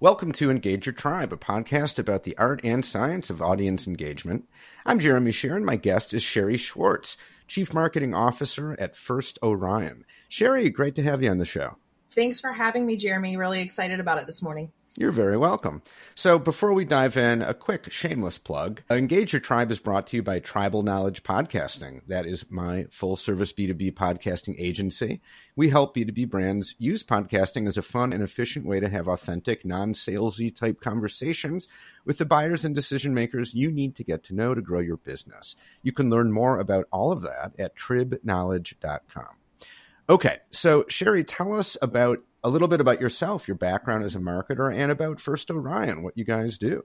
Welcome 0.00 0.30
to 0.34 0.48
Engage 0.48 0.86
Your 0.86 0.92
Tribe, 0.92 1.32
a 1.32 1.36
podcast 1.36 1.98
about 1.98 2.22
the 2.22 2.38
art 2.38 2.60
and 2.62 2.86
science 2.86 3.30
of 3.30 3.42
audience 3.42 3.88
engagement. 3.88 4.48
I'm 4.86 5.00
Jeremy 5.00 5.32
Shere. 5.32 5.58
My 5.58 5.74
guest 5.74 6.14
is 6.14 6.22
Sherri 6.22 6.56
Schwartz, 6.56 7.16
Chief 7.48 7.74
Marketing 7.74 8.14
Officer 8.14 8.76
at 8.78 8.94
First 8.94 9.40
Orion. 9.42 10.04
Sherri, 10.28 10.70
great 10.70 10.94
to 10.94 11.02
have 11.02 11.20
you 11.20 11.28
on 11.32 11.38
the 11.38 11.44
show. 11.44 11.78
Thanks 12.10 12.40
for 12.40 12.52
having 12.52 12.86
me, 12.86 12.96
Jeremy. 12.96 13.36
Really 13.36 13.60
excited 13.60 14.00
about 14.00 14.18
it 14.18 14.26
this 14.26 14.40
morning. 14.42 14.72
You're 14.96 15.12
very 15.12 15.36
welcome. 15.36 15.82
So, 16.14 16.38
before 16.38 16.72
we 16.72 16.84
dive 16.84 17.16
in, 17.16 17.42
a 17.42 17.52
quick 17.52 17.92
shameless 17.92 18.38
plug. 18.38 18.82
Engage 18.90 19.32
Your 19.32 19.40
Tribe 19.40 19.70
is 19.70 19.78
brought 19.78 20.06
to 20.08 20.16
you 20.16 20.22
by 20.22 20.40
Tribal 20.40 20.82
Knowledge 20.82 21.22
Podcasting. 21.22 22.00
That 22.08 22.26
is 22.26 22.50
my 22.50 22.86
full 22.90 23.14
service 23.14 23.52
B2B 23.52 23.92
podcasting 23.92 24.56
agency. 24.58 25.20
We 25.54 25.68
help 25.68 25.94
B2B 25.94 26.30
brands 26.30 26.74
use 26.78 27.04
podcasting 27.04 27.68
as 27.68 27.76
a 27.76 27.82
fun 27.82 28.12
and 28.12 28.22
efficient 28.22 28.64
way 28.64 28.80
to 28.80 28.88
have 28.88 29.06
authentic, 29.06 29.64
non 29.64 29.92
salesy 29.92 30.54
type 30.54 30.80
conversations 30.80 31.68
with 32.06 32.18
the 32.18 32.24
buyers 32.24 32.64
and 32.64 32.74
decision 32.74 33.12
makers 33.12 33.54
you 33.54 33.70
need 33.70 33.94
to 33.96 34.04
get 34.04 34.24
to 34.24 34.34
know 34.34 34.54
to 34.54 34.62
grow 34.62 34.80
your 34.80 34.96
business. 34.96 35.54
You 35.82 35.92
can 35.92 36.08
learn 36.10 36.32
more 36.32 36.58
about 36.58 36.88
all 36.90 37.12
of 37.12 37.20
that 37.22 37.52
at 37.58 37.76
tribknowledge.com. 37.76 39.36
Okay, 40.10 40.38
so 40.50 40.86
Sherri, 40.88 41.22
tell 41.22 41.52
us 41.54 41.76
about 41.82 42.20
a 42.42 42.48
little 42.48 42.68
bit 42.68 42.80
about 42.80 43.00
yourself, 43.00 43.46
your 43.46 43.56
background 43.56 44.04
as 44.04 44.14
a 44.14 44.18
marketer, 44.18 44.74
and 44.74 44.90
about 44.90 45.20
First 45.20 45.50
Orion, 45.50 46.02
what 46.02 46.16
you 46.16 46.24
guys 46.24 46.56
do. 46.56 46.84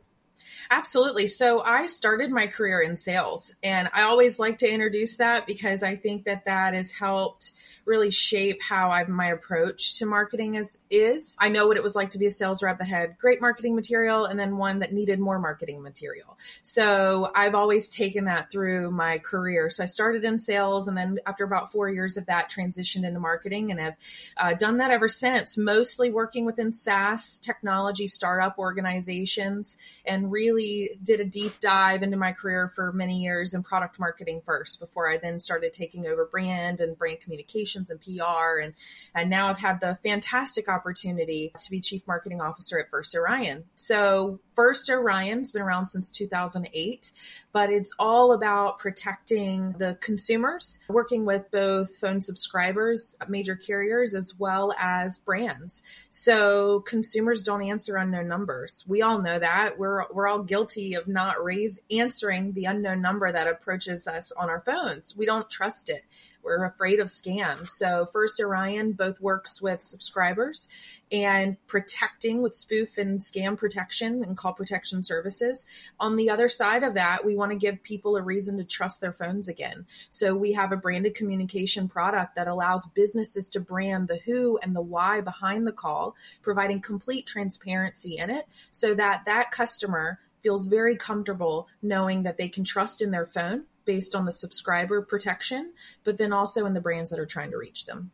Absolutely. 0.70 1.28
So 1.28 1.62
I 1.62 1.88
started 1.88 2.32
my 2.32 2.48
career 2.48 2.82
in 2.82 2.98
sales, 2.98 3.54
and 3.64 3.90
I 3.94 4.04
always 4.04 4.40
like 4.40 4.58
to 4.60 4.72
introduce 4.72 5.18
that 5.18 5.46
because 5.46 5.84
I 5.84 5.96
think 5.96 6.26
that 6.26 6.46
that 6.46 6.74
has 6.74 6.92
helped 6.92 7.52
really 7.86 8.12
shape 8.12 8.62
how 8.62 8.90
I've 8.90 9.10
my 9.10 9.28
approach 9.28 10.00
to 10.00 10.06
marketing 10.06 10.56
is 10.56 10.80
is. 10.90 11.36
I 11.40 11.50
know 11.50 11.68
what 11.68 11.78
it 11.78 11.84
was 11.84 11.96
like 11.96 12.12
to 12.12 12.18
be 12.18 12.28
a 12.28 12.32
sales 12.32 12.64
rep 12.64 12.80
that 12.80 12.88
had 12.88 13.18
great 13.18 13.42
marketing 13.42 13.76
material 13.76 14.26
and 14.26 14.40
then 14.40 14.58
one 14.58 14.80
that 14.80 14.94
needed 14.94 15.20
more 15.20 15.38
marketing 15.38 15.82
material. 15.82 16.38
So 16.62 17.32
I've 17.36 17.56
always 17.56 17.90
taken 17.90 18.26
that 18.26 18.52
through 18.52 18.92
my 18.92 19.18
career. 19.18 19.70
So 19.70 19.84
I 19.84 19.88
started 19.88 20.24
in 20.24 20.40
sales, 20.40 20.88
and 20.88 20.98
then 20.98 21.20
after 21.26 21.44
about 21.44 21.72
four 21.72 21.90
years 21.90 22.18
of 22.18 22.26
that, 22.28 22.50
transitioned 22.50 23.06
into 23.06 23.20
marketing, 23.20 23.72
and 23.72 23.80
have 23.80 23.98
uh, 24.38 24.54
done 24.54 24.78
that 24.78 24.92
ever 24.92 25.08
since. 25.08 25.58
Mostly 25.58 26.10
working 26.10 26.46
within 26.46 26.72
SaaS 26.72 27.40
technology 27.40 28.08
startup 28.08 28.58
organizations 28.58 29.78
and 30.06 30.23
and 30.24 30.32
really 30.32 30.92
did 31.04 31.20
a 31.20 31.26
deep 31.26 31.60
dive 31.60 32.02
into 32.02 32.18
my 32.18 32.32
career 32.32 32.70
for 32.70 32.92
many 32.94 33.22
years 33.22 33.54
in 33.54 33.62
product 33.62 34.00
marketing 34.00 34.42
first 34.46 34.80
before 34.80 35.10
I 35.10 35.18
then 35.18 35.40
started 35.40 35.74
taking 35.74 36.08
over 36.08 36.26
brand 36.26 36.80
and 36.80 36.98
brand 36.98 37.20
communications 37.20 37.90
and 37.90 38.00
PR. 38.00 38.60
And, 38.62 38.74
and 39.14 39.30
now 39.30 39.48
I've 39.48 39.60
had 39.60 39.82
the 39.82 39.96
fantastic 39.96 40.70
opportunity 40.70 41.52
to 41.58 41.72
be 41.72 41.82
chief 41.82 42.08
marketing 42.08 42.42
officer 42.42 42.80
at 42.80 42.90
First 42.90 43.16
Orion. 43.16 43.66
So 43.76 44.40
First 44.56 44.90
Orion's 44.90 45.52
been 45.52 45.62
around 45.62 45.88
since 45.88 46.10
2008, 46.12 47.12
but 47.52 47.70
it's 47.70 47.94
all 48.00 48.34
about 48.34 48.80
protecting 48.80 49.74
the 49.78 49.98
consumers, 50.02 50.80
working 50.90 51.26
with 51.26 51.50
both 51.52 51.96
phone 51.96 52.22
subscribers, 52.22 53.16
major 53.28 53.56
carriers, 53.56 54.14
as 54.14 54.36
well 54.38 54.74
as 54.78 55.18
brands. 55.20 55.84
So 56.10 56.82
consumers 56.82 57.44
don't 57.44 57.64
answer 57.64 57.98
unknown 57.98 58.28
numbers. 58.28 58.84
We 58.88 59.02
all 59.02 59.20
know 59.20 59.40
that. 59.40 59.78
We're 59.78 60.06
we're 60.12 60.28
all 60.28 60.44
guilty 60.44 60.94
of 60.94 61.08
not 61.08 61.44
raise 61.44 61.80
answering 61.92 62.54
the 62.54 62.66
unknown 62.66 63.02
number 63.02 63.32
that 63.32 63.48
approaches 63.48 64.08
us 64.08 64.32
on 64.32 64.50
our 64.50 64.62
phones. 64.62 65.16
We 65.18 65.26
don't 65.26 65.50
trust 65.50 65.90
it. 65.90 66.04
We're 66.44 66.66
afraid 66.66 67.00
of 67.00 67.08
scams. 67.08 67.70
So 67.70 68.06
First 68.06 68.40
Orion 68.40 68.94
both 68.94 69.22
works 69.22 69.62
with 69.62 69.82
subscribers 69.82 70.68
and 71.12 71.58
protecting 71.68 72.42
with 72.42 72.56
spoof 72.56 72.98
and 72.98 73.20
scam 73.20 73.58
protection 73.58 74.24
and 74.24 74.36
call 74.36 74.54
protection 74.54 75.04
services. 75.04 75.66
On 76.00 76.16
the 76.16 76.30
other 76.30 76.50
side 76.50 76.84
of 76.84 76.96
that, 76.96 77.26
we 77.26 77.36
want 77.36 77.52
to 77.52 77.58
give 77.58 77.84
people 77.84 78.16
a 78.16 78.22
reason 78.22 78.58
to 78.58 78.64
trust 78.64 79.00
their 79.00 79.14
phones 79.14 79.48
again. 79.48 79.86
So 80.10 80.36
we 80.36 80.54
have 80.54 80.72
a 80.72 80.78
branded 80.78 81.16
communication 81.16 81.88
product 81.88 82.36
that 82.36 82.48
allows 82.48 82.86
businesses 82.88 83.48
to 83.50 83.60
brand 83.60 84.08
the 84.08 84.20
who 84.26 84.58
and 84.62 84.76
the 84.76 84.82
why 84.82 85.22
behind 85.22 85.66
the 85.66 85.72
call, 85.72 86.16
providing 86.42 86.82
complete 86.82 87.26
transparency 87.26 88.18
in 88.18 88.30
it 88.30 88.46
so 88.72 88.94
that 88.96 89.24
that 89.26 89.52
customer 89.52 90.20
feels 90.42 90.66
very 90.66 90.96
comfortable 90.96 91.70
knowing 91.82 92.24
that 92.24 92.38
they 92.38 92.50
can 92.50 92.64
trust 92.64 93.02
in 93.02 93.12
their 93.12 93.26
phone 93.26 93.64
based 93.86 94.16
on 94.16 94.26
the 94.26 94.32
subscriber 94.32 95.02
protection, 95.02 95.74
but 96.04 96.18
then 96.18 96.34
also 96.34 96.66
in 96.66 96.74
the 96.74 96.82
brands 96.82 97.10
that 97.10 97.20
are 97.20 97.26
trying 97.26 97.52
to 97.52 97.58
reach 97.58 97.86
them. 97.86 98.12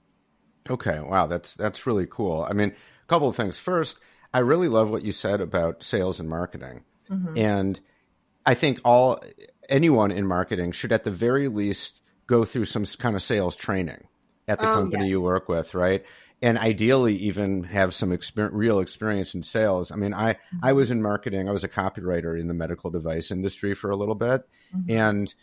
Okay, 0.69 0.99
wow, 0.99 1.27
that's 1.27 1.55
that's 1.55 1.87
really 1.87 2.05
cool. 2.05 2.45
I 2.47 2.53
mean, 2.53 2.69
a 2.69 3.07
couple 3.07 3.27
of 3.27 3.35
things. 3.35 3.57
First, 3.57 3.99
I 4.33 4.39
really 4.39 4.67
love 4.67 4.89
what 4.89 5.03
you 5.03 5.11
said 5.11 5.41
about 5.41 5.83
sales 5.83 6.19
and 6.19 6.29
marketing. 6.29 6.83
Mm-hmm. 7.09 7.37
And 7.37 7.79
I 8.45 8.53
think 8.53 8.79
all 8.85 9.21
anyone 9.67 10.11
in 10.11 10.25
marketing 10.27 10.71
should 10.71 10.91
at 10.91 11.03
the 11.03 11.11
very 11.11 11.47
least 11.47 12.01
go 12.27 12.45
through 12.45 12.65
some 12.65 12.85
kind 12.85 13.15
of 13.15 13.23
sales 13.23 13.55
training 13.55 14.07
at 14.47 14.59
the 14.59 14.69
oh, 14.69 14.75
company 14.75 15.05
yes. 15.05 15.11
you 15.11 15.23
work 15.23 15.49
with, 15.49 15.73
right? 15.73 16.03
And 16.41 16.57
ideally 16.57 17.15
even 17.15 17.63
have 17.63 17.93
some 17.93 18.11
experience, 18.11 18.55
real 18.55 18.79
experience 18.79 19.33
in 19.33 19.43
sales. 19.43 19.91
I 19.91 19.95
mean, 19.95 20.13
I 20.13 20.33
mm-hmm. 20.33 20.59
I 20.63 20.73
was 20.73 20.91
in 20.91 21.01
marketing. 21.01 21.49
I 21.49 21.51
was 21.51 21.63
a 21.63 21.69
copywriter 21.69 22.39
in 22.39 22.47
the 22.47 22.53
medical 22.53 22.91
device 22.91 23.31
industry 23.31 23.73
for 23.73 23.89
a 23.89 23.95
little 23.95 24.15
bit, 24.15 24.47
mm-hmm. 24.75 24.91
and 24.91 25.33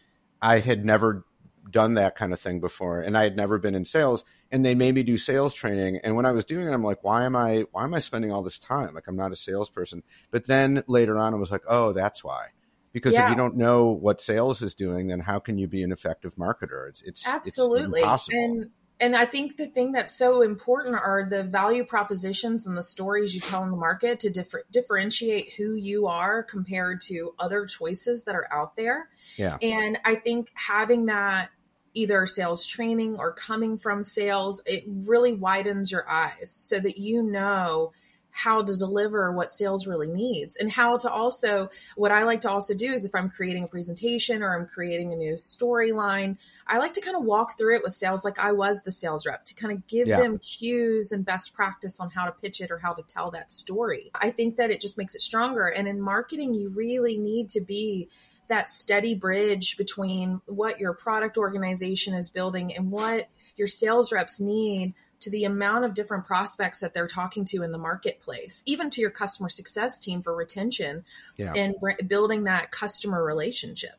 I 0.41 0.61
had 0.61 0.85
never 0.85 1.25
done 1.71 1.95
that 1.95 2.15
kind 2.15 2.33
of 2.33 2.41
thing 2.41 2.61
before 2.61 3.01
and 3.01 3.19
I 3.19 3.25
had 3.25 3.37
never 3.37 3.59
been 3.59 3.75
in 3.75 3.85
sales 3.85 4.25
and 4.53 4.65
they 4.65 4.75
made 4.75 4.95
me 4.95 5.03
do 5.03 5.19
sales 5.19 5.53
training 5.53 5.99
and 6.05 6.15
when 6.15 6.25
I 6.25 6.31
was 6.31 6.45
doing 6.45 6.69
it 6.69 6.73
I'm 6.73 6.85
like 6.85 7.03
why 7.03 7.25
am 7.25 7.35
I 7.35 7.65
why 7.73 7.85
am 7.85 7.95
I 7.95 7.99
spending 7.99 8.33
all 8.33 8.43
this 8.43 8.59
time? 8.59 8.95
Like 8.95 9.09
I'm 9.09 9.17
not 9.17 9.33
a 9.33 9.37
salesperson. 9.37 10.03
But 10.31 10.47
then 10.47 10.85
later 10.87 11.19
on 11.19 11.35
I 11.35 11.37
was 11.37 11.51
like 11.51 11.65
oh 11.69 11.93
that's 11.93 12.23
why. 12.23 12.49
Because 12.93 13.15
yeah. 13.15 13.25
if 13.25 13.31
you 13.31 13.37
don't 13.37 13.57
know 13.57 13.91
what 13.91 14.21
sales 14.21 14.63
is 14.63 14.75
doing 14.75 15.09
then 15.09 15.21
how 15.21 15.39
can 15.39 15.59
you 15.59 15.67
be 15.67 15.83
an 15.83 15.91
effective 15.91 16.37
marketer? 16.37 16.89
It's 16.89 17.03
it's 17.03 17.27
absolutely. 17.27 18.01
it's 18.01 18.07
impossible. 18.07 18.39
and 18.39 18.71
and 19.01 19.15
I 19.15 19.27
think 19.27 19.57
the 19.57 19.67
thing 19.67 19.93
that's 19.93 20.17
so 20.17 20.41
important 20.41 20.95
are 20.97 21.27
the 21.29 21.43
value 21.43 21.84
propositions 21.84 22.67
and 22.67 22.77
the 22.77 22.83
stories 22.83 23.34
you 23.34 23.41
tell 23.41 23.62
in 23.62 23.71
the 23.71 23.77
market 23.77 24.21
to 24.21 24.31
differ- 24.31 24.65
differentiate 24.71 25.53
who 25.53 25.75
you 25.75 26.07
are 26.07 26.43
compared 26.43 27.01
to 27.03 27.34
other 27.39 27.67
choices 27.67 28.25
that 28.25 28.34
are 28.34 28.49
out 28.53 28.77
there. 28.77 29.11
Yeah. 29.37 29.59
And 29.61 29.99
I 30.05 30.15
think 30.15 30.51
having 30.55 31.07
that 31.07 31.51
either 31.93 32.27
sales 32.27 32.65
training 32.67 33.17
or 33.19 33.33
coming 33.33 33.79
from 33.79 34.03
sales, 34.03 34.62
it 34.67 34.84
really 34.87 35.33
widens 35.33 35.91
your 35.91 36.09
eyes 36.09 36.51
so 36.51 36.78
that 36.78 36.99
you 36.99 37.23
know 37.23 37.93
how 38.37 38.63
to 38.63 38.77
deliver 38.77 39.33
what 39.33 39.53
sales 39.53 39.87
really 39.87 40.11
needs. 40.11 40.57
And 40.57 40.71
how 40.71 40.99
to 40.99 41.11
also 41.11 41.71
what 41.95 42.13
i 42.13 42.25
like 42.25 42.43
to 42.43 42.51
also 42.51 42.75
do 42.75 42.93
is 42.93 43.05
if 43.05 43.15
i'm 43.15 43.31
creating 43.31 43.65
a 43.65 43.69
presentation 43.69 44.43
or 44.43 44.57
i'm 44.57 44.67
creating 44.67 45.13
a 45.13 45.17
new 45.17 45.35
storyline 45.35 46.37
i 46.67 46.79
like 46.79 46.93
to 46.93 47.01
kind 47.01 47.17
of 47.17 47.25
walk 47.25 47.57
through 47.57 47.77
it 47.77 47.83
with 47.83 47.95
sales 47.95 48.25
like 48.25 48.39
i 48.39 48.53
was 48.53 48.83
the 48.83 48.93
sales 48.93 49.27
rep 49.27 49.45
to 49.45 49.55
kind 49.55 49.73
of 49.73 49.87
give 49.87 50.07
yeah. 50.07 50.19
them 50.19 50.39
cues 50.39 51.13
and 51.13 51.25
best 51.25 51.55
practice 51.55 52.01
on 52.01 52.11
how 52.11 52.27
to 52.27 52.33
pitch 52.33 52.61
it 52.61 52.71
or 52.71 52.79
how 52.79 52.93
to 52.93 53.03
tell 53.03 53.31
that 53.31 53.51
story. 53.51 54.11
I 54.15 54.31
think 54.31 54.57
that 54.57 54.71
it 54.71 54.81
just 54.81 54.99
makes 54.99 55.15
it 55.15 55.23
stronger. 55.23 55.67
And 55.67 55.89
in 55.89 56.01
marketing 56.01 56.55
you 56.55 56.69
really 56.69 57.19
need 57.19 57.51
to 57.51 57.61
be 57.61 58.09
that 58.49 58.71
steady 58.71 59.15
bridge 59.15 59.77
between 59.77 60.41
what 60.47 60.79
your 60.79 60.93
product 60.93 61.37
organization 61.37 62.15
is 62.15 62.31
building 62.31 62.75
and 62.77 62.93
what 62.93 63.29
your 63.57 63.67
sales 63.67 64.13
reps 64.13 64.41
need 64.41 64.95
to 65.21 65.31
the 65.31 65.44
amount 65.44 65.84
of 65.84 65.94
different 65.94 66.25
prospects 66.25 66.81
that 66.81 66.94
they're 66.94 67.06
talking 67.06 67.44
to 67.47 67.62
in 67.62 67.72
the 67.72 67.78
marketplace, 67.78 68.62
even 68.66 68.91
to 68.91 69.00
your 69.00 69.10
customer 69.10 69.49
success 69.49 69.99
team 69.99 70.22
for 70.22 70.34
retention 70.34 71.04
yeah. 71.37 71.53
and 71.54 71.75
building 72.06 72.44
that 72.44 72.71
customer 72.71 73.25
relationship. 73.25 73.94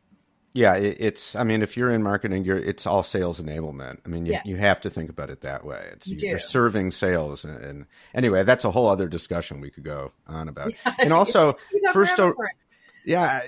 Yeah, 0.54 0.74
it's. 0.74 1.36
I 1.36 1.44
mean, 1.44 1.62
if 1.62 1.78
you're 1.78 1.92
in 1.92 2.02
marketing, 2.02 2.44
you're. 2.44 2.58
It's 2.58 2.88
all 2.88 3.04
sales 3.04 3.40
enablement. 3.40 4.00
I 4.04 4.10
mean, 4.10 4.26
you, 4.26 4.32
yes. 4.32 4.42
you 4.44 4.58
have 4.58 4.82
to 4.82 4.90
think 4.90 5.12
about 5.12 5.30
it 5.30 5.42
that 5.42 5.64
way. 5.64 5.88
It's 5.92 6.08
you 6.08 6.36
are 6.36 6.40
serving 6.40 6.92
sales, 6.92 7.46
and, 7.46 7.64
and, 7.64 7.86
anyway, 8.16 8.44
that's 8.44 8.66
a 8.66 8.72
whole 8.72 8.88
other 8.88 9.08
discussion 9.08 9.62
we 9.62 9.70
could 9.70 9.84
go 9.84 10.14
on 10.26 10.50
about. 10.50 10.72
Yeah. 10.86 10.94
And 11.00 11.14
also, 11.14 11.58
first, 11.94 12.20
yeah, 13.06 13.42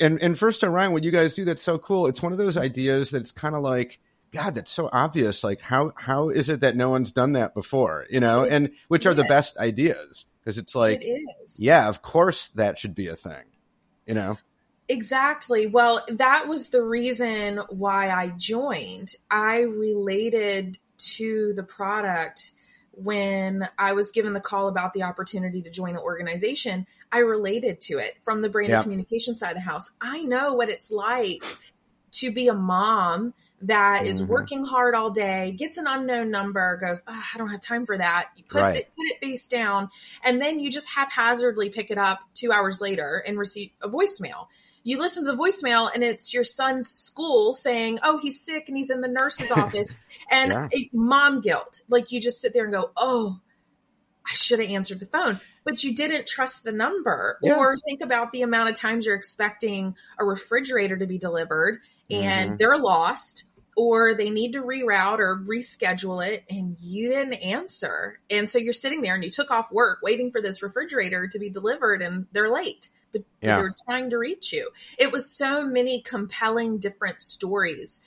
and 0.00 0.20
and 0.22 0.38
first 0.38 0.64
Orion, 0.64 0.92
what 0.92 1.04
you 1.04 1.10
guys 1.10 1.34
do 1.34 1.44
that's 1.44 1.62
so 1.62 1.76
cool. 1.76 2.06
It's 2.06 2.22
one 2.22 2.32
of 2.32 2.38
those 2.38 2.56
ideas 2.56 3.10
that's 3.10 3.30
kind 3.30 3.54
of 3.54 3.62
like, 3.62 4.00
God, 4.34 4.56
that's 4.56 4.72
so 4.72 4.90
obvious. 4.92 5.44
Like, 5.44 5.60
how 5.60 5.92
how 5.96 6.28
is 6.28 6.48
it 6.48 6.60
that 6.60 6.76
no 6.76 6.90
one's 6.90 7.12
done 7.12 7.32
that 7.32 7.54
before? 7.54 8.06
You 8.10 8.18
know, 8.18 8.44
and 8.44 8.72
which 8.88 9.06
are 9.06 9.14
the 9.14 9.24
best 9.24 9.56
ideas 9.58 10.26
because 10.40 10.58
it's 10.58 10.74
like, 10.74 11.02
it 11.02 11.22
yeah, 11.56 11.88
of 11.88 12.02
course 12.02 12.48
that 12.48 12.78
should 12.78 12.94
be 12.94 13.06
a 13.06 13.16
thing. 13.16 13.44
You 14.06 14.14
know. 14.14 14.38
Exactly. 14.88 15.66
Well, 15.66 16.04
that 16.08 16.46
was 16.46 16.68
the 16.68 16.82
reason 16.82 17.58
why 17.70 18.10
I 18.10 18.28
joined. 18.36 19.14
I 19.30 19.60
related 19.60 20.78
to 21.16 21.54
the 21.54 21.62
product 21.62 22.50
when 22.96 23.68
I 23.78 23.92
was 23.92 24.10
given 24.10 24.32
the 24.34 24.40
call 24.40 24.68
about 24.68 24.94
the 24.94 25.04
opportunity 25.04 25.62
to 25.62 25.70
join 25.70 25.94
the 25.94 26.00
organization, 26.00 26.86
I 27.10 27.18
related 27.20 27.80
to 27.82 27.98
it 27.98 28.16
from 28.24 28.42
the 28.42 28.48
brand 28.48 28.70
yeah. 28.70 28.76
and 28.76 28.82
communication 28.84 29.36
side 29.36 29.50
of 29.50 29.56
the 29.56 29.60
house. 29.60 29.90
I 30.00 30.22
know 30.22 30.54
what 30.54 30.68
it's 30.68 30.90
like 30.90 31.44
to 32.14 32.30
be 32.30 32.48
a 32.48 32.54
mom 32.54 33.34
that 33.62 34.06
is 34.06 34.22
Mhm. 34.22 34.26
working 34.26 34.64
hard 34.64 34.94
all 34.94 35.10
day, 35.10 35.52
gets 35.52 35.78
an 35.78 35.86
unknown 35.86 36.30
number, 36.30 36.76
goes, 36.76 37.02
"Ah, 37.06 37.30
I 37.34 37.38
don't 37.38 37.48
have 37.48 37.60
time 37.62 37.86
for 37.86 37.96
that. 37.96 38.28
You 38.36 38.44
put 38.44 38.60
Right. 38.62 38.76
it, 38.76 38.88
put 38.94 39.06
it 39.06 39.20
face 39.20 39.48
down, 39.48 39.88
and 40.22 40.40
then 40.42 40.60
you 40.60 40.70
just 40.70 40.90
haphazardly 40.90 41.70
pick 41.70 41.90
it 41.90 41.96
up 41.98 42.20
two 42.34 42.52
hours 42.52 42.80
later 42.82 43.22
and 43.26 43.38
receive 43.38 43.70
a 43.80 43.88
voicemail. 43.88 44.48
You 44.82 44.98
listen 44.98 45.24
to 45.24 45.32
the 45.32 45.38
voicemail, 45.38 45.90
and 45.94 46.04
it's 46.04 46.34
your 46.34 46.44
son's 46.44 46.88
school 46.90 47.54
saying, 47.54 48.00
"Oh, 48.02 48.18
he's 48.18 48.38
sick 48.38 48.68
and 48.68 48.76
he's 48.76 48.90
in 48.90 49.00
the 49.00 49.08
nurse's 49.08 49.50
office," 49.78 49.94
and 50.30 50.52
Yeah. 50.52 50.68
it- 50.70 50.92
mom 50.92 51.40
guilt. 51.40 51.80
Like 51.88 52.12
you 52.12 52.20
just 52.20 52.42
sit 52.42 52.52
there 52.52 52.64
and 52.64 52.72
go, 52.74 52.90
"Oh, 52.98 53.38
I 54.30 54.34
should 54.34 54.60
have 54.60 54.70
answered 54.70 55.00
the 55.00 55.06
phone." 55.06 55.40
But 55.64 55.82
you 55.82 55.94
didn't 55.94 56.26
trust 56.26 56.64
the 56.64 56.72
number, 56.72 57.38
Yeah. 57.42 57.56
or 57.56 57.76
think 57.78 58.02
about 58.02 58.32
the 58.32 58.42
amount 58.42 58.68
of 58.68 58.76
times 58.76 59.06
you're 59.06 59.14
expecting 59.14 59.96
a 60.18 60.24
refrigerator 60.24 60.96
to 60.98 61.06
be 61.06 61.16
delivered 61.16 61.80
and 62.10 62.52
Mhm. 62.52 62.58
they're 62.58 62.76
lost 62.76 63.44
or 63.76 64.14
they 64.14 64.30
need 64.30 64.52
to 64.52 64.62
reroute 64.62 65.18
or 65.18 65.36
reschedule 65.36 66.24
it 66.24 66.44
and 66.50 66.78
you 66.80 67.08
didn't 67.08 67.34
answer. 67.34 68.20
And 68.30 68.48
so 68.48 68.58
you're 68.58 68.72
sitting 68.74 69.00
there 69.00 69.14
and 69.14 69.24
you 69.24 69.30
took 69.30 69.50
off 69.50 69.72
work 69.72 70.00
waiting 70.02 70.30
for 70.30 70.40
this 70.40 70.62
refrigerator 70.62 71.26
to 71.26 71.38
be 71.38 71.48
delivered 71.48 72.02
and 72.02 72.26
they're 72.32 72.50
late, 72.50 72.90
but, 73.10 73.22
but 73.40 73.46
Yeah. 73.48 73.56
they're 73.56 73.74
trying 73.86 74.10
to 74.10 74.18
reach 74.18 74.52
you. 74.52 74.70
It 74.98 75.10
was 75.12 75.34
so 75.34 75.66
many 75.66 76.02
compelling 76.02 76.78
different 76.78 77.20
stories 77.20 78.00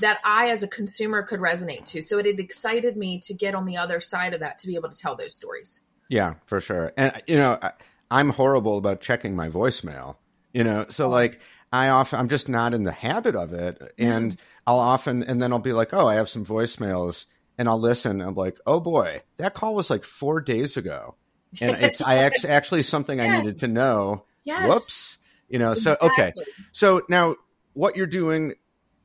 that 0.00 0.18
I, 0.24 0.50
as 0.50 0.62
a 0.62 0.68
consumer, 0.68 1.22
could 1.22 1.40
resonate 1.40 1.84
to. 1.86 2.02
So 2.02 2.18
it 2.18 2.26
had 2.26 2.40
excited 2.40 2.96
me 2.96 3.18
to 3.20 3.34
get 3.34 3.54
on 3.54 3.64
the 3.64 3.76
other 3.76 4.00
side 4.00 4.34
of 4.34 4.40
that 4.40 4.58
to 4.60 4.66
be 4.66 4.74
able 4.74 4.90
to 4.90 4.96
tell 4.96 5.14
those 5.16 5.34
stories. 5.34 5.82
Yeah, 6.08 6.34
for 6.46 6.60
sure. 6.60 6.92
And 6.96 7.20
you 7.26 7.36
know, 7.36 7.58
I, 7.62 7.72
I'm 8.10 8.30
horrible 8.30 8.78
about 8.78 9.00
checking 9.00 9.36
my 9.36 9.48
voicemail. 9.48 10.16
You 10.52 10.64
know, 10.64 10.86
so 10.88 11.06
Oh. 11.06 11.10
like 11.10 11.40
I 11.72 11.88
often 11.90 12.18
I'm 12.18 12.28
just 12.28 12.48
not 12.48 12.74
in 12.74 12.82
the 12.82 12.92
habit 12.92 13.36
of 13.36 13.52
it, 13.52 13.80
and 13.98 14.36
I'll 14.66 14.78
often 14.80 15.22
and 15.22 15.40
then 15.40 15.52
I'll 15.52 15.60
be 15.60 15.72
like, 15.72 15.94
oh, 15.94 16.06
I 16.08 16.14
have 16.16 16.28
some 16.28 16.44
voicemails, 16.44 17.26
and 17.58 17.68
I'll 17.68 17.78
listen. 17.80 18.20
And 18.20 18.22
I'm 18.30 18.34
like, 18.34 18.58
oh 18.66 18.80
boy, 18.80 19.20
that 19.36 19.54
call 19.54 19.74
was 19.76 19.88
like 19.90 20.02
four 20.04 20.40
days 20.40 20.76
ago, 20.76 21.14
and 21.60 21.70
it's 21.80 22.02
I 22.02 22.16
act- 22.16 22.44
actually 22.44 22.82
something 22.82 23.20
I 23.20 23.38
needed 23.38 23.60
to 23.60 23.68
know. 23.68 24.24
Yes. 24.42 24.68
Whoops, 24.68 25.18
you 25.48 25.60
know. 25.60 25.74
So 25.74 25.96
okay, 26.02 26.32
so 26.72 27.02
now 27.08 27.36
what 27.74 27.94
you're 27.94 28.06
doing 28.06 28.54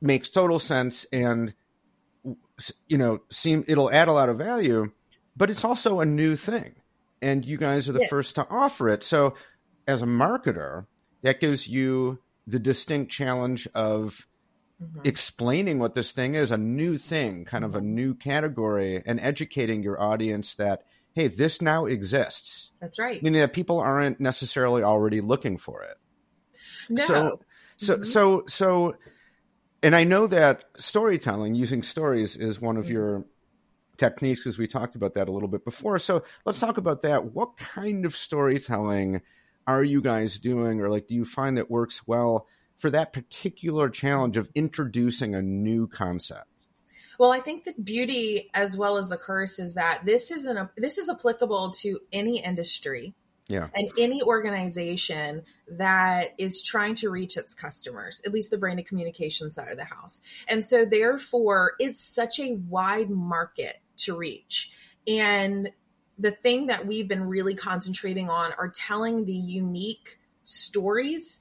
makes 0.00 0.30
total 0.30 0.58
sense 0.58 1.04
and 1.12 1.54
you 2.88 2.98
know 2.98 3.20
seem 3.30 3.64
it'll 3.68 3.90
add 3.90 4.08
a 4.08 4.12
lot 4.12 4.28
of 4.28 4.38
value 4.38 4.90
but 5.36 5.50
it's 5.50 5.64
also 5.64 6.00
a 6.00 6.04
new 6.06 6.34
thing 6.36 6.74
and 7.22 7.44
you 7.44 7.56
guys 7.56 7.88
are 7.88 7.92
the 7.92 8.00
Yes. 8.00 8.10
first 8.10 8.34
to 8.34 8.46
offer 8.48 8.88
it 8.88 9.02
so 9.02 9.34
as 9.86 10.02
a 10.02 10.06
marketer 10.06 10.86
that 11.22 11.40
gives 11.40 11.68
you 11.68 12.18
the 12.46 12.58
distinct 12.58 13.12
challenge 13.12 13.68
of 13.74 14.26
Mhm. 14.82 15.06
explaining 15.06 15.78
what 15.78 15.94
this 15.94 16.12
thing 16.12 16.34
is 16.34 16.50
a 16.50 16.58
new 16.58 16.98
thing 16.98 17.44
kind 17.44 17.64
of 17.64 17.74
a 17.74 17.80
Mhm. 17.80 17.84
new 17.84 18.14
category 18.14 19.02
and 19.06 19.18
educating 19.20 19.82
your 19.82 20.00
audience 20.00 20.54
that 20.56 20.82
hey 21.14 21.28
this 21.28 21.62
now 21.62 21.86
exists 21.86 22.72
That's 22.80 22.98
right. 22.98 23.22
meaning 23.22 23.40
that 23.40 23.52
people 23.54 23.78
aren't 23.80 24.20
necessarily 24.20 24.82
already 24.82 25.20
looking 25.20 25.56
for 25.58 25.82
it 25.82 25.96
No. 26.90 27.04
so 27.06 27.40
so 27.78 27.96
Mhm. 27.98 28.04
so 28.06 28.44
so 28.48 28.96
and 29.86 29.94
i 29.94 30.04
know 30.04 30.26
that 30.26 30.64
storytelling 30.76 31.54
using 31.54 31.82
stories 31.82 32.36
is 32.36 32.60
one 32.60 32.76
of 32.76 32.86
Mhm. 32.86 32.90
your 32.90 33.26
techniques 33.96 34.40
because 34.40 34.58
we 34.58 34.66
talked 34.66 34.94
about 34.94 35.14
that 35.14 35.28
a 35.28 35.32
little 35.32 35.48
bit 35.48 35.64
before. 35.64 35.98
So 35.98 36.22
let's 36.44 36.60
talk 36.60 36.76
about 36.76 37.02
that. 37.02 37.32
What 37.32 37.56
kind 37.56 38.04
of 38.04 38.16
storytelling 38.16 39.22
are 39.66 39.82
you 39.82 40.00
guys 40.00 40.38
doing 40.38 40.80
or 40.80 40.88
like 40.90 41.06
do 41.06 41.14
you 41.14 41.24
find 41.24 41.56
that 41.56 41.70
works 41.70 42.06
well 42.06 42.46
for 42.76 42.90
that 42.90 43.12
particular 43.12 43.88
challenge 43.88 44.36
of 44.36 44.50
introducing 44.54 45.34
a 45.34 45.42
new 45.42 45.86
concept? 45.86 46.48
Well, 47.18 47.32
I 47.32 47.40
think 47.40 47.64
the 47.64 47.72
beauty 47.82 48.50
as 48.52 48.76
well 48.76 48.98
as 48.98 49.08
the 49.08 49.16
curse 49.16 49.58
is 49.58 49.74
that 49.74 50.04
this 50.04 50.30
is 50.30 50.44
an 50.44 50.68
this 50.76 50.98
is 50.98 51.08
applicable 51.08 51.70
to 51.82 52.00
any 52.12 52.42
industry 52.42 53.14
yeah 53.48 53.68
and 53.74 53.90
any 53.98 54.22
organization 54.22 55.42
that 55.68 56.34
is 56.38 56.62
trying 56.62 56.94
to 56.94 57.10
reach 57.10 57.36
its 57.36 57.54
customers, 57.54 58.22
at 58.24 58.32
least 58.32 58.50
the 58.50 58.58
branded 58.58 58.86
communication 58.86 59.50
side 59.50 59.68
of 59.68 59.76
the 59.76 59.84
house. 59.84 60.22
And 60.48 60.64
so 60.64 60.84
therefore, 60.84 61.72
it's 61.78 62.00
such 62.00 62.38
a 62.38 62.52
wide 62.52 63.10
market 63.10 63.80
to 63.98 64.16
reach. 64.16 64.70
And 65.08 65.70
the 66.18 66.30
thing 66.30 66.66
that 66.66 66.86
we've 66.86 67.08
been 67.08 67.24
really 67.28 67.54
concentrating 67.54 68.30
on 68.30 68.52
are 68.58 68.68
telling 68.68 69.24
the 69.24 69.32
unique 69.32 70.18
stories 70.42 71.40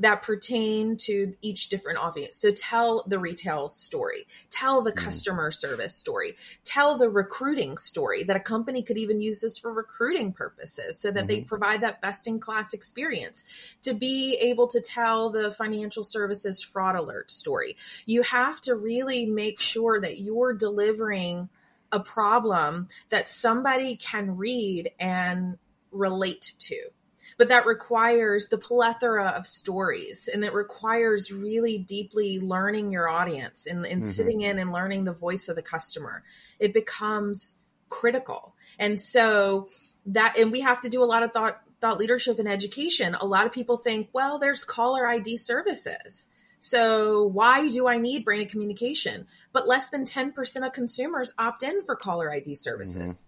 that 0.00 0.22
pertain 0.22 0.96
to 0.96 1.34
each 1.42 1.68
different 1.68 1.98
audience. 1.98 2.36
So 2.36 2.50
tell 2.50 3.04
the 3.06 3.18
retail 3.18 3.68
story, 3.68 4.26
tell 4.48 4.82
the 4.82 4.92
Mhm. 4.92 4.96
customer 4.96 5.50
service 5.50 5.94
story, 5.94 6.36
tell 6.64 6.96
the 6.96 7.08
recruiting 7.08 7.76
story 7.76 8.22
that 8.24 8.36
a 8.36 8.40
company 8.40 8.82
could 8.82 8.98
even 8.98 9.20
use 9.20 9.40
this 9.40 9.58
for 9.58 9.72
recruiting 9.72 10.32
purposes 10.32 10.98
so 10.98 11.10
that 11.10 11.28
they 11.28 11.42
provide 11.42 11.82
that 11.82 12.00
best 12.00 12.26
in 12.26 12.40
class 12.40 12.72
experience. 12.72 13.44
To 13.82 13.94
be 13.94 14.36
able 14.40 14.66
to 14.68 14.80
tell 14.80 15.30
the 15.30 15.52
financial 15.52 16.02
services 16.02 16.62
fraud 16.62 16.96
alert 16.96 17.30
story, 17.30 17.76
you 18.06 18.22
have 18.22 18.60
to 18.62 18.74
really 18.74 19.26
make 19.26 19.60
sure 19.60 20.00
that 20.00 20.18
you're 20.18 20.54
delivering 20.54 21.48
a 21.92 22.00
problem 22.00 22.88
that 23.10 23.28
somebody 23.28 23.96
can 23.96 24.36
read 24.36 24.92
and 24.98 25.58
relate 25.90 26.54
to 26.58 26.90
but 27.40 27.48
that 27.48 27.64
requires 27.64 28.48
the 28.48 28.58
plethora 28.58 29.28
of 29.28 29.46
stories 29.46 30.28
and 30.30 30.44
it 30.44 30.52
requires 30.52 31.32
really 31.32 31.78
deeply 31.78 32.38
learning 32.38 32.90
your 32.90 33.08
audience 33.08 33.66
and, 33.66 33.86
and 33.86 34.02
Mhm. 34.02 34.12
sitting 34.12 34.40
in 34.42 34.58
and 34.58 34.70
learning 34.74 35.04
the 35.04 35.14
voice 35.14 35.48
of 35.48 35.56
the 35.56 35.62
customer. 35.62 36.22
It 36.58 36.74
becomes 36.74 37.56
critical. 37.88 38.54
And 38.78 39.00
so 39.00 39.68
that 40.04 40.36
and 40.38 40.52
we 40.52 40.60
have 40.60 40.82
to 40.82 40.90
do 40.90 41.02
a 41.02 41.06
lot 41.06 41.22
of 41.22 41.32
thought 41.32 41.62
thought 41.80 41.96
leadership 41.96 42.38
and 42.38 42.46
education. 42.46 43.14
A 43.14 43.24
lot 43.24 43.46
of 43.46 43.52
people 43.52 43.78
think 43.78 44.10
well 44.12 44.38
there's 44.38 44.62
caller 44.62 45.06
id 45.06 45.38
services. 45.38 46.28
So 46.58 47.24
why 47.24 47.70
do 47.70 47.88
i 47.88 47.96
need 47.96 48.22
branded 48.22 48.50
communication? 48.50 49.26
But 49.54 49.66
less 49.66 49.88
than 49.88 50.04
10% 50.04 50.66
of 50.66 50.74
consumers 50.74 51.32
opt 51.38 51.62
in 51.62 51.84
for 51.84 51.96
caller 51.96 52.30
id 52.30 52.54
services. 52.56 53.24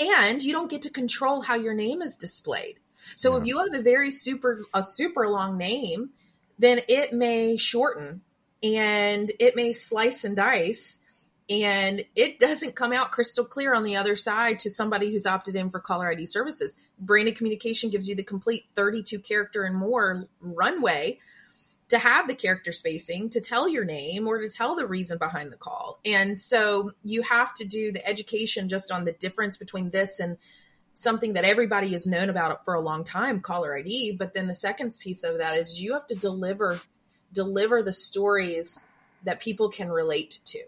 And 0.00 0.42
you 0.42 0.52
don't 0.52 0.70
get 0.70 0.80
to 0.82 0.90
control 0.90 1.42
how 1.42 1.56
your 1.56 1.74
name 1.74 2.00
is 2.00 2.16
displayed 2.16 2.80
so 3.16 3.36
if 3.36 3.46
you 3.46 3.58
have 3.58 3.74
a 3.74 3.82
very 3.82 4.10
super 4.10 4.62
a 4.74 4.82
super 4.82 5.28
long 5.28 5.56
name, 5.56 6.10
then 6.58 6.80
it 6.88 7.12
may 7.12 7.56
shorten 7.56 8.22
and 8.62 9.30
it 9.38 9.56
may 9.56 9.72
slice 9.72 10.24
and 10.24 10.36
dice 10.36 10.98
and 11.50 12.04
it 12.14 12.38
doesn't 12.38 12.76
come 12.76 12.92
out 12.92 13.10
crystal 13.10 13.44
clear 13.44 13.72
on 13.74 13.82
the 13.82 13.96
other 13.96 14.16
side 14.16 14.58
to 14.60 14.70
somebody 14.70 15.10
who's 15.10 15.26
opted 15.26 15.56
in 15.56 15.70
for 15.70 15.80
caller 15.80 16.10
ID 16.10 16.26
services. 16.26 16.76
Branded 16.98 17.36
communication 17.36 17.88
gives 17.88 18.08
you 18.08 18.14
the 18.14 18.22
complete 18.22 18.64
32 18.74 19.18
character 19.20 19.64
and 19.64 19.74
more 19.74 20.26
runway 20.40 21.18
to 21.88 21.98
have 21.98 22.28
the 22.28 22.34
character 22.34 22.70
spacing 22.70 23.30
to 23.30 23.40
tell 23.40 23.66
your 23.66 23.84
name 23.84 24.28
or 24.28 24.38
to 24.40 24.48
tell 24.48 24.76
the 24.76 24.86
reason 24.86 25.16
behind 25.16 25.50
the 25.50 25.56
call. 25.56 26.00
And 26.04 26.38
so 26.38 26.90
you 27.02 27.22
have 27.22 27.54
to 27.54 27.64
do 27.64 27.92
the 27.92 28.06
education 28.06 28.68
just 28.68 28.92
on 28.92 29.04
the 29.04 29.12
difference 29.12 29.56
between 29.56 29.88
this 29.88 30.20
and 30.20 30.36
something 30.98 31.34
that 31.34 31.44
everybody 31.44 31.88
has 31.90 32.06
known 32.06 32.28
about 32.28 32.64
for 32.64 32.74
a 32.74 32.80
long 32.80 33.04
time 33.04 33.40
caller 33.40 33.76
id 33.76 34.16
but 34.18 34.34
then 34.34 34.46
the 34.48 34.54
second 34.54 34.92
piece 35.00 35.22
of 35.22 35.38
that 35.38 35.56
is 35.56 35.82
you 35.82 35.92
have 35.92 36.06
to 36.06 36.14
deliver 36.14 36.80
deliver 37.32 37.82
the 37.82 37.92
stories 37.92 38.84
that 39.24 39.40
people 39.40 39.68
can 39.68 39.90
relate 39.90 40.38
to. 40.44 40.60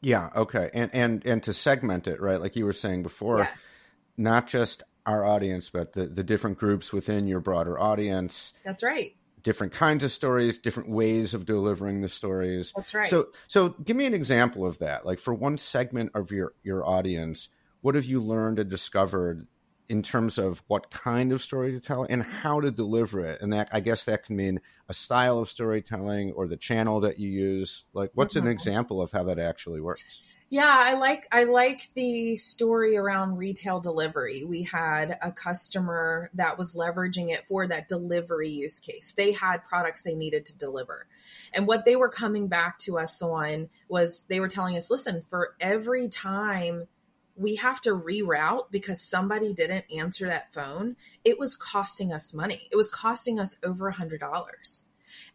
Yeah 0.00 0.30
okay. 0.36 0.70
And 0.74 0.90
and 0.92 1.26
and 1.26 1.42
to 1.44 1.52
segment 1.52 2.06
it 2.06 2.20
right 2.20 2.40
like 2.40 2.56
you 2.56 2.64
were 2.64 2.72
saying 2.72 3.02
before 3.02 3.38
yes. 3.38 3.72
not 4.16 4.46
just 4.46 4.82
our 5.06 5.24
audience 5.24 5.70
but 5.70 5.92
the 5.92 6.06
the 6.06 6.24
different 6.24 6.58
groups 6.58 6.92
within 6.92 7.26
your 7.26 7.40
broader 7.40 7.78
audience. 7.78 8.52
That's 8.64 8.82
right. 8.82 9.14
Different 9.42 9.72
kinds 9.72 10.04
of 10.04 10.10
stories 10.10 10.58
different 10.58 10.90
ways 10.90 11.34
of 11.34 11.46
delivering 11.46 12.00
the 12.00 12.08
stories. 12.08 12.72
That's 12.76 12.94
right. 12.94 13.08
So 13.08 13.28
so 13.48 13.70
give 13.70 13.96
me 13.96 14.06
an 14.06 14.14
example 14.14 14.66
of 14.66 14.78
that 14.78 15.06
like 15.06 15.18
for 15.18 15.32
one 15.32 15.58
segment 15.58 16.10
of 16.14 16.30
your 16.30 16.52
your 16.62 16.86
audience 16.86 17.48
what 17.84 17.94
have 17.94 18.06
you 18.06 18.18
learned 18.22 18.58
and 18.58 18.70
discovered 18.70 19.46
in 19.90 20.02
terms 20.02 20.38
of 20.38 20.62
what 20.68 20.90
kind 20.90 21.32
of 21.32 21.42
story 21.42 21.70
to 21.70 21.80
tell 21.80 22.04
and 22.04 22.22
how 22.22 22.58
to 22.58 22.70
deliver 22.70 23.22
it 23.26 23.42
and 23.42 23.52
that 23.52 23.68
i 23.72 23.78
guess 23.78 24.06
that 24.06 24.24
can 24.24 24.34
mean 24.34 24.58
a 24.88 24.94
style 24.94 25.38
of 25.38 25.50
storytelling 25.50 26.32
or 26.32 26.46
the 26.48 26.56
channel 26.56 27.00
that 27.00 27.18
you 27.18 27.28
use 27.28 27.84
like 27.92 28.10
what's 28.14 28.36
an 28.36 28.44
Mhm. 28.44 28.52
example 28.52 29.02
of 29.02 29.12
how 29.12 29.22
that 29.22 29.38
actually 29.38 29.82
works 29.82 30.22
Yeah, 30.50 30.70
I 30.70 30.92
like 30.94 31.26
I 31.32 31.44
like 31.44 31.88
the 31.94 32.36
story 32.36 32.96
around 32.96 33.38
retail 33.38 33.80
delivery. 33.80 34.44
We 34.44 34.62
had 34.62 35.18
a 35.22 35.32
customer 35.32 36.30
that 36.34 36.58
was 36.58 36.74
leveraging 36.74 37.30
it 37.30 37.46
for 37.46 37.66
that 37.66 37.88
delivery 37.88 38.50
use 38.50 38.78
case. 38.78 39.12
They 39.16 39.32
had 39.32 39.64
products 39.64 40.02
they 40.02 40.14
needed 40.14 40.44
to 40.46 40.56
deliver. 40.56 41.08
And 41.54 41.66
what 41.66 41.86
they 41.86 41.96
were 41.96 42.10
coming 42.10 42.48
back 42.48 42.78
to 42.80 42.98
us 42.98 43.20
on 43.22 43.68
was 43.88 44.24
they 44.24 44.38
were 44.38 44.48
telling 44.48 44.76
us, 44.76 44.90
"Listen, 44.90 45.22
for 45.22 45.56
every 45.60 46.08
time 46.08 46.88
we 47.36 47.56
have 47.56 47.80
to 47.82 47.90
reroute 47.90 48.70
because 48.70 49.00
somebody 49.00 49.52
didn't 49.52 49.84
answer 49.94 50.26
that 50.26 50.52
phone, 50.52 50.96
it 51.24 51.38
was 51.38 51.56
costing 51.56 52.12
us 52.12 52.32
money. 52.32 52.68
It 52.70 52.76
was 52.76 52.88
costing 52.88 53.40
us 53.40 53.56
over 53.62 53.88
a 53.88 53.92
$100." 53.92 54.84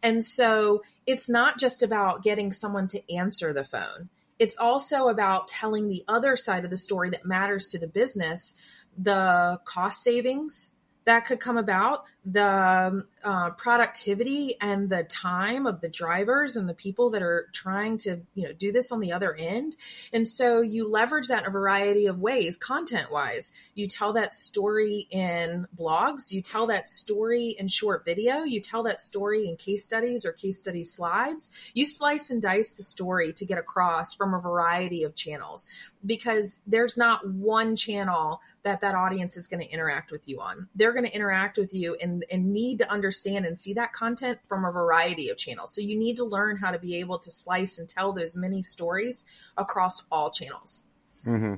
And 0.02 0.24
so 0.24 0.82
it's 1.06 1.28
not 1.28 1.58
just 1.58 1.82
about 1.82 2.22
getting 2.22 2.52
someone 2.52 2.88
to 2.88 3.14
answer 3.14 3.52
the 3.52 3.64
phone. 3.64 4.08
It's 4.38 4.56
also 4.56 5.08
about 5.08 5.48
telling 5.48 5.88
the 5.88 6.04
other 6.08 6.36
side 6.36 6.64
of 6.64 6.70
the 6.70 6.78
story 6.78 7.10
that 7.10 7.26
matters 7.26 7.70
to 7.70 7.78
the 7.78 7.86
business, 7.86 8.54
the 8.96 9.60
cost 9.64 10.02
savings, 10.02 10.72
that 11.04 11.26
could 11.26 11.40
come 11.40 11.58
about 11.58 12.04
the 12.24 13.06
uh, 13.24 13.50
productivity 13.50 14.56
and 14.60 14.88
the 14.88 15.04
time 15.04 15.66
of 15.66 15.80
the 15.80 15.88
drivers 15.88 16.56
and 16.56 16.68
the 16.68 16.74
people 16.74 17.10
that 17.10 17.22
are 17.22 17.48
trying 17.52 17.98
to 17.98 18.20
you 18.34 18.44
know 18.44 18.52
do 18.52 18.72
this 18.72 18.92
on 18.92 19.00
the 19.00 19.12
other 19.12 19.34
end. 19.34 19.76
And 20.12 20.26
so 20.26 20.60
you 20.60 20.88
leverage 20.88 21.28
that 21.28 21.42
in 21.42 21.48
a 21.48 21.52
variety 21.52 22.06
of 22.06 22.18
ways 22.18 22.56
content 22.56 23.10
wise 23.10 23.52
you 23.74 23.86
tell 23.86 24.12
that 24.14 24.34
story 24.34 25.06
in 25.10 25.66
blogs. 25.78 26.32
You 26.32 26.42
tell 26.42 26.66
that 26.66 26.90
story 26.90 27.56
in 27.58 27.68
short 27.68 28.04
video. 28.04 28.42
You 28.42 28.60
tell 28.60 28.82
that 28.84 29.00
story 29.00 29.48
in 29.48 29.56
case 29.56 29.84
studies 29.84 30.24
or 30.24 30.32
case 30.32 30.58
study 30.58 30.84
slides. 30.84 31.50
You 31.74 31.86
slice 31.86 32.30
and 32.30 32.42
dice 32.42 32.74
the 32.74 32.82
story 32.82 33.32
to 33.34 33.44
get 33.44 33.58
across 33.58 34.14
from 34.14 34.34
a 34.34 34.40
variety 34.40 35.04
of 35.04 35.14
channels 35.14 35.66
because 36.04 36.60
there's 36.66 36.96
not 36.96 37.28
one 37.28 37.76
channel 37.76 38.40
that 38.62 38.80
that 38.80 38.94
audience 38.94 39.36
is 39.36 39.46
going 39.46 39.60
to 39.60 39.72
interact 39.72 40.10
with 40.10 40.28
you 40.28 40.40
on. 40.40 40.68
They're 40.74 40.92
going 40.92 41.06
to 41.06 41.14
interact 41.14 41.56
with 41.56 41.72
you 41.72 41.96
and, 42.00 42.24
and 42.30 42.52
need 42.52 42.78
to 42.78 42.90
understand 42.90 43.09
and 43.44 43.60
see 43.60 43.74
that 43.74 43.92
content 43.92 44.38
from 44.48 44.64
a 44.64 44.72
variety 44.72 45.28
of 45.28 45.36
channels. 45.36 45.74
So 45.74 45.80
you 45.80 45.96
need 45.96 46.16
to 46.16 46.24
learn 46.24 46.56
how 46.56 46.70
to 46.70 46.78
be 46.78 47.00
able 47.00 47.18
to 47.20 47.30
slice 47.30 47.78
and 47.78 47.88
tell 47.88 48.12
those 48.12 48.36
many 48.36 48.62
stories 48.62 49.24
across 49.56 50.02
all 50.10 50.30
channels. 50.30 50.84
Mm-hmm. 51.26 51.54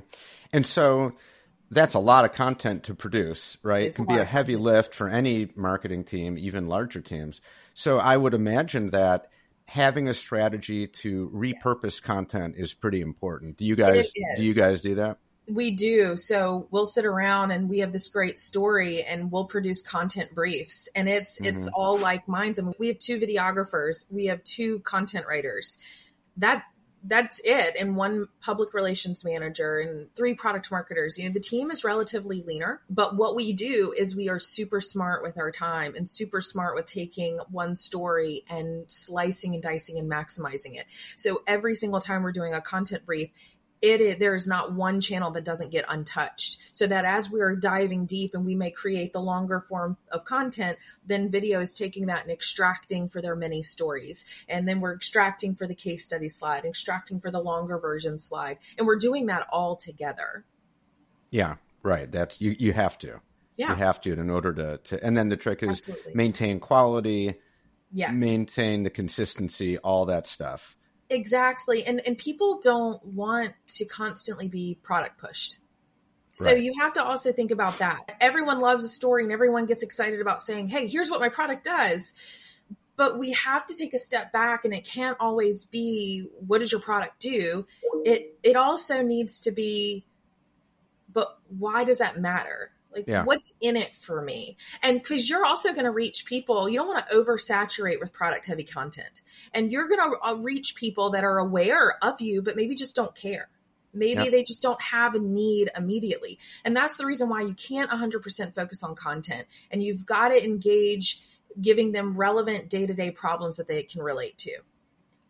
And 0.51 0.67
so 0.67 1.13
that's 1.71 1.95
a 1.95 1.99
lot 1.99 2.25
of 2.25 2.33
content 2.33 2.83
to 2.83 2.93
produce, 2.93 3.57
right? 3.63 3.87
It 3.87 3.95
can 3.95 4.05
be 4.05 4.17
a 4.17 4.25
heavy 4.25 4.55
lift 4.55 4.93
for 4.93 5.09
any 5.09 5.49
marketing 5.55 6.03
team, 6.03 6.37
even 6.37 6.67
larger 6.67 7.01
teams. 7.01 7.41
So 7.73 7.97
I 7.97 8.15
would 8.15 8.33
imagine 8.33 8.91
that 8.91 9.27
having 9.65 10.07
a 10.07 10.13
strategy 10.13 10.87
to 10.87 11.31
repurpose 11.33 12.01
content 12.01 12.55
is 12.57 12.73
pretty 12.73 13.01
important. 13.01 13.57
Do 13.57 13.65
you 13.65 13.75
guys 13.75 14.11
do 14.37 14.43
you 14.43 14.53
guys 14.53 14.81
do 14.81 14.95
that? 14.95 15.17
We 15.47 15.71
do. 15.71 16.15
So 16.15 16.67
we'll 16.71 16.85
sit 16.85 17.05
around 17.05 17.51
and 17.51 17.69
we 17.69 17.79
have 17.79 17.91
this 17.91 18.07
great 18.07 18.39
story 18.39 19.03
and 19.03 19.31
we'll 19.31 19.45
produce 19.45 19.81
content 19.81 20.33
briefs 20.33 20.87
and 20.95 21.09
it's 21.09 21.37
mm-hmm. 21.37 21.57
it's 21.57 21.67
all 21.73 21.97
like 21.97 22.27
minds. 22.27 22.59
I 22.59 22.61
mean, 22.61 22.73
we 22.79 22.87
have 22.87 22.99
two 22.99 23.19
videographers, 23.19 24.05
we 24.11 24.27
have 24.27 24.43
two 24.43 24.79
content 24.79 25.25
writers. 25.27 25.77
That 26.37 26.63
that's 27.05 27.41
it 27.43 27.75
and 27.77 27.97
one 27.97 28.27
public 28.41 28.73
relations 28.73 29.25
manager 29.25 29.79
and 29.79 30.13
three 30.15 30.33
product 30.33 30.71
marketers 30.71 31.17
you 31.17 31.27
know 31.27 31.33
the 31.33 31.39
team 31.39 31.69
is 31.69 31.83
relatively 31.83 32.41
leaner 32.43 32.81
but 32.89 33.17
what 33.17 33.35
we 33.35 33.51
do 33.51 33.93
is 33.97 34.15
we 34.15 34.29
are 34.29 34.39
super 34.39 34.79
smart 34.79 35.21
with 35.21 35.37
our 35.37 35.51
time 35.51 35.95
and 35.95 36.07
super 36.07 36.39
smart 36.39 36.75
with 36.75 36.85
taking 36.85 37.39
one 37.51 37.75
story 37.75 38.43
and 38.49 38.89
slicing 38.89 39.53
and 39.53 39.61
dicing 39.61 39.97
and 39.99 40.09
maximizing 40.09 40.75
it 40.75 40.85
so 41.17 41.41
every 41.45 41.75
single 41.75 41.99
time 41.99 42.23
we're 42.23 42.31
doing 42.31 42.53
a 42.53 42.61
content 42.61 43.05
brief 43.05 43.29
it 43.83 44.01
is, 44.01 44.17
there 44.17 44.33
is 44.33 44.47
not 44.47 44.73
one 44.73 44.99
channel 45.01 45.29
that 45.31 45.45
doesn't 45.45 45.71
get 45.71 45.85
untouched. 45.87 46.75
So 46.75 46.87
that 46.87 47.05
as 47.05 47.29
we 47.29 47.41
are 47.41 47.55
diving 47.55 48.05
deep 48.05 48.33
and 48.33 48.45
we 48.45 48.55
may 48.55 48.71
create 48.71 49.13
the 49.13 49.21
longer 49.21 49.59
form 49.59 49.97
of 50.11 50.25
content 50.25 50.77
then 51.05 51.29
video 51.29 51.59
is 51.59 51.73
taking 51.73 52.05
that 52.07 52.23
and 52.23 52.31
extracting 52.31 53.09
for 53.09 53.21
their 53.21 53.35
mini 53.35 53.61
stories. 53.61 54.25
And 54.47 54.67
then 54.67 54.79
we're 54.79 54.95
extracting 54.95 55.53
for 55.55 55.67
the 55.67 55.75
case 55.75 56.05
study 56.05 56.29
slide 56.29 56.65
extracting 56.65 57.19
for 57.19 57.29
the 57.29 57.41
longer 57.41 57.77
version 57.77 58.17
slide. 58.19 58.57
And 58.77 58.87
we're 58.87 58.97
doing 58.97 59.27
that 59.27 59.47
all 59.51 59.75
together. 59.75 60.45
Yeah 61.29 61.55
right. 61.83 62.11
That's 62.11 62.41
you 62.41 62.55
you 62.57 62.73
have 62.73 62.97
to. 62.99 63.19
Yeah. 63.55 63.69
you 63.69 63.75
have 63.75 64.01
to 64.01 64.13
in 64.13 64.31
order 64.31 64.51
to, 64.53 64.77
to 64.79 65.05
and 65.05 65.15
then 65.15 65.29
the 65.29 65.37
trick 65.37 65.61
is 65.61 65.87
Absolutely. 65.87 66.15
maintain 66.15 66.59
quality 66.59 67.35
yes. 67.91 68.11
maintain 68.11 68.81
the 68.81 68.89
consistency 68.89 69.77
all 69.77 70.05
that 70.07 70.25
stuff 70.25 70.75
Exactly. 71.13 71.85
And 71.85 72.01
and 72.05 72.17
people 72.17 72.59
don't 72.61 73.03
want 73.05 73.53
to 73.69 73.85
constantly 73.85 74.47
be 74.47 74.77
product 74.83 75.19
pushed. 75.19 75.57
So 76.33 76.45
right. 76.45 76.61
you 76.61 76.73
have 76.79 76.93
to 76.93 77.03
also 77.03 77.31
think 77.31 77.51
about 77.51 77.77
that. 77.77 77.99
Everyone 78.19 78.59
loves 78.59 78.83
a 78.83 78.87
story 78.87 79.23
and 79.23 79.31
everyone 79.31 79.67
gets 79.67 79.83
excited 79.83 80.19
about 80.19 80.41
saying, 80.41 80.67
"Hey, 80.67 80.87
here's 80.87 81.09
what 81.09 81.19
my 81.19 81.29
product 81.29 81.63
does." 81.63 82.13
But 82.95 83.17
we 83.17 83.33
have 83.33 83.65
to 83.67 83.75
take 83.75 83.93
a 83.93 83.99
step 83.99 84.31
back 84.31 84.65
and 84.65 84.73
it 84.73 84.85
can't 84.85 85.17
always 85.19 85.65
be 85.65 86.27
what 86.47 86.59
does 86.59 86.71
your 86.71 86.81
product 86.81 87.19
do? 87.19 87.65
It 88.03 88.37
it 88.43 88.55
also 88.55 89.01
needs 89.01 89.39
to 89.41 89.51
be 89.51 90.05
but 91.11 91.37
why 91.47 91.83
does 91.83 91.99
that 91.99 92.17
matter? 92.17 92.71
Like, 92.93 93.05
yeah. 93.07 93.23
what's 93.23 93.53
in 93.61 93.75
it 93.75 93.95
for 93.95 94.21
me? 94.21 94.57
And 94.81 94.97
because 94.97 95.29
you're 95.29 95.45
also 95.45 95.73
going 95.73 95.85
to 95.85 95.91
reach 95.91 96.25
people, 96.25 96.69
you 96.69 96.77
don't 96.77 96.87
want 96.87 97.07
to 97.07 97.15
oversaturate 97.15 97.99
with 97.99 98.13
product 98.13 98.45
heavy 98.45 98.63
content. 98.63 99.21
And 99.53 99.71
you're 99.71 99.87
going 99.87 100.11
to 100.11 100.17
uh, 100.27 100.33
reach 100.35 100.75
people 100.75 101.09
that 101.11 101.23
are 101.23 101.39
aware 101.39 101.95
of 102.01 102.21
you, 102.21 102.41
but 102.41 102.55
maybe 102.55 102.75
just 102.75 102.95
don't 102.95 103.15
care. 103.15 103.49
Maybe 103.93 104.29
they 104.29 104.43
just 104.43 104.63
don't 104.63 104.81
have 104.81 105.13
a 105.13 105.19
need 105.19 105.69
immediately. 105.77 106.39
And 106.65 106.75
that's 106.75 106.97
the 106.97 107.05
reason 107.05 107.29
why 107.29 107.41
you 107.41 107.53
can't 107.53 107.91
100% 107.91 108.55
focus 108.55 108.83
on 108.83 108.95
content. 108.95 109.45
And 109.69 109.83
you've 109.83 110.05
got 110.05 110.29
to 110.29 110.43
engage 110.43 111.19
giving 111.61 111.91
them 111.91 112.17
relevant 112.17 112.69
day 112.69 112.87
to 112.87 112.93
day 112.93 113.11
problems 113.11 113.57
that 113.57 113.67
they 113.67 113.83
can 113.83 114.01
relate 114.01 114.37
to. 114.39 114.57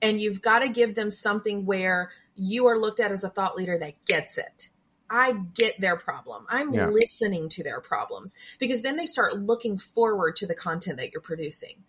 And 0.02 0.20
you've 0.22 0.42
got 0.42 0.60
to 0.60 0.70
give 0.70 0.96
them 0.96 1.12
something 1.12 1.66
where 1.66 2.10
you 2.36 2.68
are 2.68 2.78
looked 2.78 3.00
at 3.00 3.12
as 3.12 3.24
a 3.24 3.30
thought 3.30 3.56
leader 3.56 3.78
that 3.78 4.06
gets 4.06 4.38
it 4.38 4.70
I 5.14 5.34
get 5.54 5.80
their 5.80 5.96
problem. 5.96 6.48
I'm 6.50 6.74
yeah. 6.74 6.88
listening 6.88 7.48
to 7.50 7.64
their 7.64 7.80
problems 7.80 8.36
because 8.58 8.82
then 8.82 8.98
they 8.98 9.06
start 9.06 9.40
looking 9.40 9.78
forward 9.78 10.36
to 10.38 10.48
the 10.48 10.56
content 10.56 10.98
that 10.98 11.14
you're 11.14 11.22
producing 11.22 11.84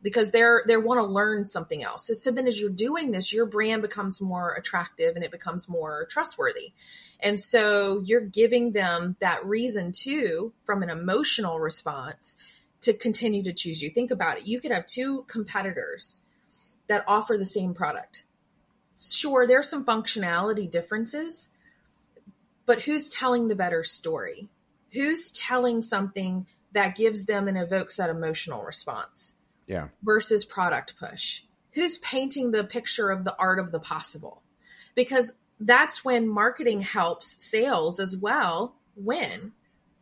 because 0.00 0.30
they're 0.30 0.62
they 0.68 0.76
want 0.76 0.98
to 0.98 1.04
learn 1.04 1.44
something 1.44 1.82
else. 1.82 2.06
So, 2.06 2.14
so, 2.14 2.30
then 2.30 2.46
as 2.46 2.60
you're 2.60 2.70
doing 2.70 3.10
this, 3.10 3.32
your 3.32 3.46
brand 3.46 3.82
becomes 3.82 4.20
more 4.20 4.54
attractive 4.54 5.16
and 5.16 5.24
it 5.24 5.32
becomes 5.32 5.68
more 5.68 6.06
trustworthy. 6.08 6.72
And 7.18 7.40
so 7.40 8.00
you're 8.04 8.20
giving 8.20 8.72
them 8.72 9.16
that 9.18 9.44
reason 9.44 9.90
too 9.90 10.52
from 10.64 10.84
an 10.84 10.90
emotional 10.90 11.58
response 11.58 12.36
to 12.82 12.92
continue 12.92 13.42
to 13.42 13.52
choose 13.52 13.82
you. 13.82 13.90
Think 13.90 14.12
about 14.12 14.38
it. 14.38 14.46
You 14.46 14.60
could 14.60 14.70
have 14.70 14.86
two 14.86 15.24
competitors 15.26 16.22
that 16.86 17.04
offer 17.08 17.36
the 17.36 17.44
same 17.44 17.74
product. 17.74 18.24
Sure, 18.96 19.48
there's 19.48 19.68
some 19.68 19.84
functionality 19.84 20.70
differences, 20.70 21.50
but 22.66 22.82
who's 22.82 23.08
telling 23.08 23.48
the 23.48 23.56
better 23.56 23.84
story? 23.84 24.48
Who's 24.92 25.30
telling 25.30 25.82
something 25.82 26.46
that 26.72 26.96
gives 26.96 27.26
them 27.26 27.48
and 27.48 27.58
evokes 27.58 27.96
that 27.96 28.10
emotional 28.10 28.62
response? 28.64 29.34
Yeah. 29.66 29.88
Versus 30.02 30.44
product 30.44 30.94
push. 30.98 31.42
Who's 31.72 31.98
painting 31.98 32.50
the 32.50 32.64
picture 32.64 33.10
of 33.10 33.24
the 33.24 33.36
art 33.38 33.58
of 33.58 33.72
the 33.72 33.80
possible? 33.80 34.42
Because 34.94 35.32
that's 35.58 36.04
when 36.04 36.28
marketing 36.28 36.80
helps 36.80 37.42
sales 37.42 38.00
as 38.00 38.16
well 38.16 38.74
win 38.96 39.52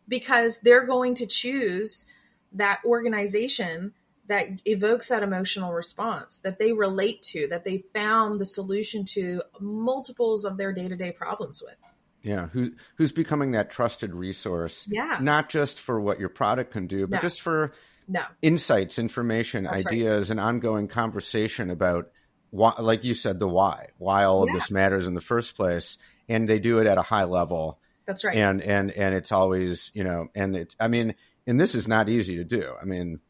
because 0.09 0.59
they're 0.59 0.87
going 0.87 1.15
to 1.15 1.27
choose 1.27 2.07
that 2.53 2.81
organization 2.85 3.93
that 4.27 4.47
evokes 4.65 5.09
that 5.09 5.23
emotional 5.23 5.73
response 5.73 6.39
that 6.45 6.59
they 6.59 6.73
relate 6.73 7.21
to, 7.21 7.49
that 7.49 7.65
they 7.65 7.85
found 7.93 8.41
the 8.41 8.45
solution 8.45 9.05
to 9.05 9.43
multiples 9.61 10.45
of 10.45 10.57
their 10.57 10.73
day 10.73 10.89
to 10.89 10.97
day 10.97 11.13
problems 11.13 11.63
with. 11.65 11.77
Yeah, 12.23 12.49
who's 12.49 12.71
who's 12.97 13.13
becoming 13.13 13.53
that 13.53 13.71
trusted 13.71 14.15
resource? 14.15 14.87
Yeah, 14.91 15.19
not 15.21 15.49
just 15.49 15.81
for 15.81 16.01
what 16.01 16.21
your 16.21 16.29
product 16.29 16.73
can 16.73 16.87
do, 16.87 17.07
but 17.07 17.17
no. 17.17 17.23
just 17.23 17.41
for 17.41 17.73
no. 18.09 18.23
insights, 18.43 18.99
information, 18.99 19.65
That's 19.65 19.87
ideas, 19.87 20.29
right. 20.29 20.33
and 20.33 20.41
ongoing 20.41 20.89
conversation 20.89 21.71
about 21.71 22.11
why, 22.51 22.75
like 22.79 23.05
you 23.05 23.15
said, 23.15 23.39
the 23.39 23.49
why, 23.49 23.89
why 23.99 24.25
all 24.25 24.47
yeah. 24.47 24.53
of 24.53 24.61
this 24.61 24.71
matters 24.71 25.07
in 25.07 25.15
the 25.15 25.21
first 25.21 25.57
place, 25.57 25.97
and 26.29 26.49
they 26.49 26.59
do 26.59 26.79
it 26.81 26.87
at 26.87 26.99
a 26.99 27.03
high 27.03 27.25
level. 27.25 27.79
That's 28.07 28.25
right. 28.25 28.37
And 28.37 28.61
and 28.61 28.91
and 28.91 29.15
it's 29.15 29.33
always 29.33 29.91
you 29.95 30.05
know, 30.05 30.29
and 30.35 30.57
it. 30.57 30.77
I 30.79 30.89
mean, 30.89 31.15
and 31.47 31.59
this 31.59 31.75
is 31.75 31.89
not 31.89 32.09
easy 32.09 32.37
to 32.37 32.45
do. 32.45 32.75
I 32.81 32.85
mean, 32.85 33.21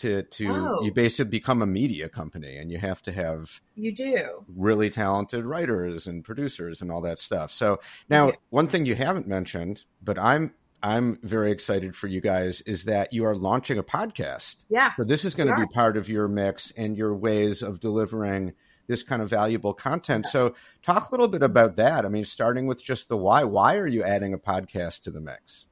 to 0.00 0.22
to 0.22 0.48
oh. 0.48 0.82
you 0.82 0.92
basically 0.92 1.30
become 1.30 1.62
a 1.62 1.66
media 1.66 2.08
company 2.08 2.56
and 2.56 2.70
you 2.70 2.78
have 2.78 3.02
to 3.02 3.12
have 3.12 3.60
you 3.76 3.92
do. 3.92 4.44
really 4.54 4.90
talented 4.90 5.44
writers 5.44 6.06
and 6.06 6.24
producers 6.24 6.80
and 6.80 6.90
all 6.90 7.00
that 7.02 7.20
stuff. 7.20 7.52
So 7.52 7.80
now 8.08 8.32
one 8.50 8.68
thing 8.68 8.86
you 8.86 8.94
haven't 8.94 9.28
mentioned 9.28 9.82
but 10.02 10.18
i'm 10.18 10.52
i'm 10.82 11.18
very 11.22 11.52
excited 11.52 11.94
for 11.94 12.06
you 12.06 12.20
guys 12.20 12.60
is 12.62 12.84
that 12.84 13.12
you 13.12 13.24
are 13.24 13.36
launching 13.36 13.78
a 13.78 13.82
podcast. 13.82 14.64
Yeah 14.68 14.92
so 14.96 15.04
this 15.04 15.24
is 15.24 15.34
going 15.34 15.48
to 15.48 15.56
be 15.56 15.66
part 15.66 15.96
of 15.96 16.08
your 16.08 16.28
mix 16.28 16.72
and 16.76 16.96
your 16.96 17.14
ways 17.14 17.62
of 17.62 17.80
delivering 17.80 18.54
this 18.86 19.02
kind 19.04 19.22
of 19.22 19.30
valuable 19.30 19.72
content. 19.72 20.26
So 20.26 20.56
talk 20.82 21.08
a 21.08 21.10
little 21.12 21.28
bit 21.28 21.42
about 21.42 21.76
that. 21.76 22.04
I 22.04 22.08
mean 22.08 22.24
starting 22.24 22.66
with 22.66 22.82
just 22.82 23.08
the 23.08 23.16
why 23.16 23.44
why 23.44 23.76
are 23.76 23.86
you 23.86 24.02
adding 24.02 24.32
a 24.32 24.38
podcast 24.38 25.02
to 25.02 25.10
the 25.10 25.20
mix 25.20 25.66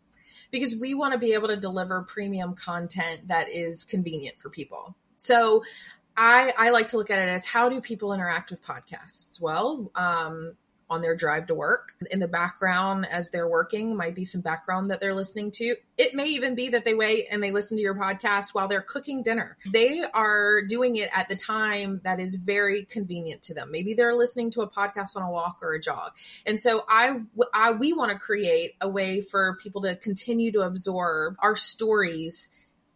because 0.51 0.77
we 0.77 0.95
want 0.95 1.13
to 1.13 1.19
be 1.19 1.33
able 1.35 1.49
to 1.49 1.57
deliver 1.57 2.03
premium 2.03 2.55
content 2.55 3.29
that 3.29 3.49
is 3.49 3.85
convenient 3.85 4.39
for 4.39 4.51
people. 4.51 4.97
So 5.17 5.63
I, 6.17 6.53
I 6.59 6.71
like 6.71 6.89
to 6.89 6.97
look 6.97 7.11
at 7.11 7.19
it 7.19 7.29
as 7.29 7.47
how 7.47 7.69
do 7.69 7.81
people 7.81 8.13
interact 8.13 8.51
with 8.51 8.63
podcasts? 8.63 9.41
Well, 9.41 9.91
um, 9.95 10.57
on 10.91 11.03
their 11.03 11.17
drive 11.17 11.47
to 11.47 11.55
work. 11.55 11.93
In 12.11 12.19
the 12.19 12.29
background, 12.29 13.07
as 13.11 13.31
they're 13.31 13.49
working, 13.49 13.97
might 13.97 14.15
be 14.15 14.25
some 14.25 14.41
background 14.41 14.91
that 14.91 15.01
they're 15.01 15.15
listening 15.15 15.51
to. 15.53 15.77
It 15.97 16.15
may 16.15 16.29
even 16.29 16.55
be 16.55 16.69
that 16.71 16.85
they 16.85 16.95
wait 16.95 17.27
and 17.31 17.43
they 17.43 17.51
listen 17.51 17.77
to 17.77 17.83
your 17.83 17.95
podcast 17.95 18.55
while 18.55 18.69
they're 18.69 18.83
cooking 18.83 19.23
dinner. 19.23 19.57
They 19.71 20.03
are 20.15 20.63
doing 20.63 20.97
it 20.97 21.11
at 21.13 21.29
the 21.29 21.37
time 21.37 22.01
that 22.05 22.21
is 22.21 22.37
very 22.37 22.85
convenient 22.85 23.43
to 23.43 23.55
them. 23.55 23.71
Maybe 23.71 23.95
they're 23.95 24.15
listening 24.15 24.51
to 24.53 24.63
a 24.63 24.71
podcast 24.71 25.17
on 25.17 25.23
a 25.23 25.31
walk 25.31 25.59
or 25.63 25.75
a 25.75 25.81
jog. 25.81 26.13
And 26.47 26.59
so 26.59 26.85
I, 26.89 27.21
I 27.53 27.73
we 27.73 27.93
want 27.93 28.13
to 28.13 28.19
create 28.19 28.73
a 28.81 28.89
way 28.89 29.21
for 29.21 29.57
people 29.61 29.83
to 29.83 29.97
continue 29.97 30.53
to 30.53 30.61
absorb 30.61 31.37
our 31.41 31.57
stories 31.57 32.49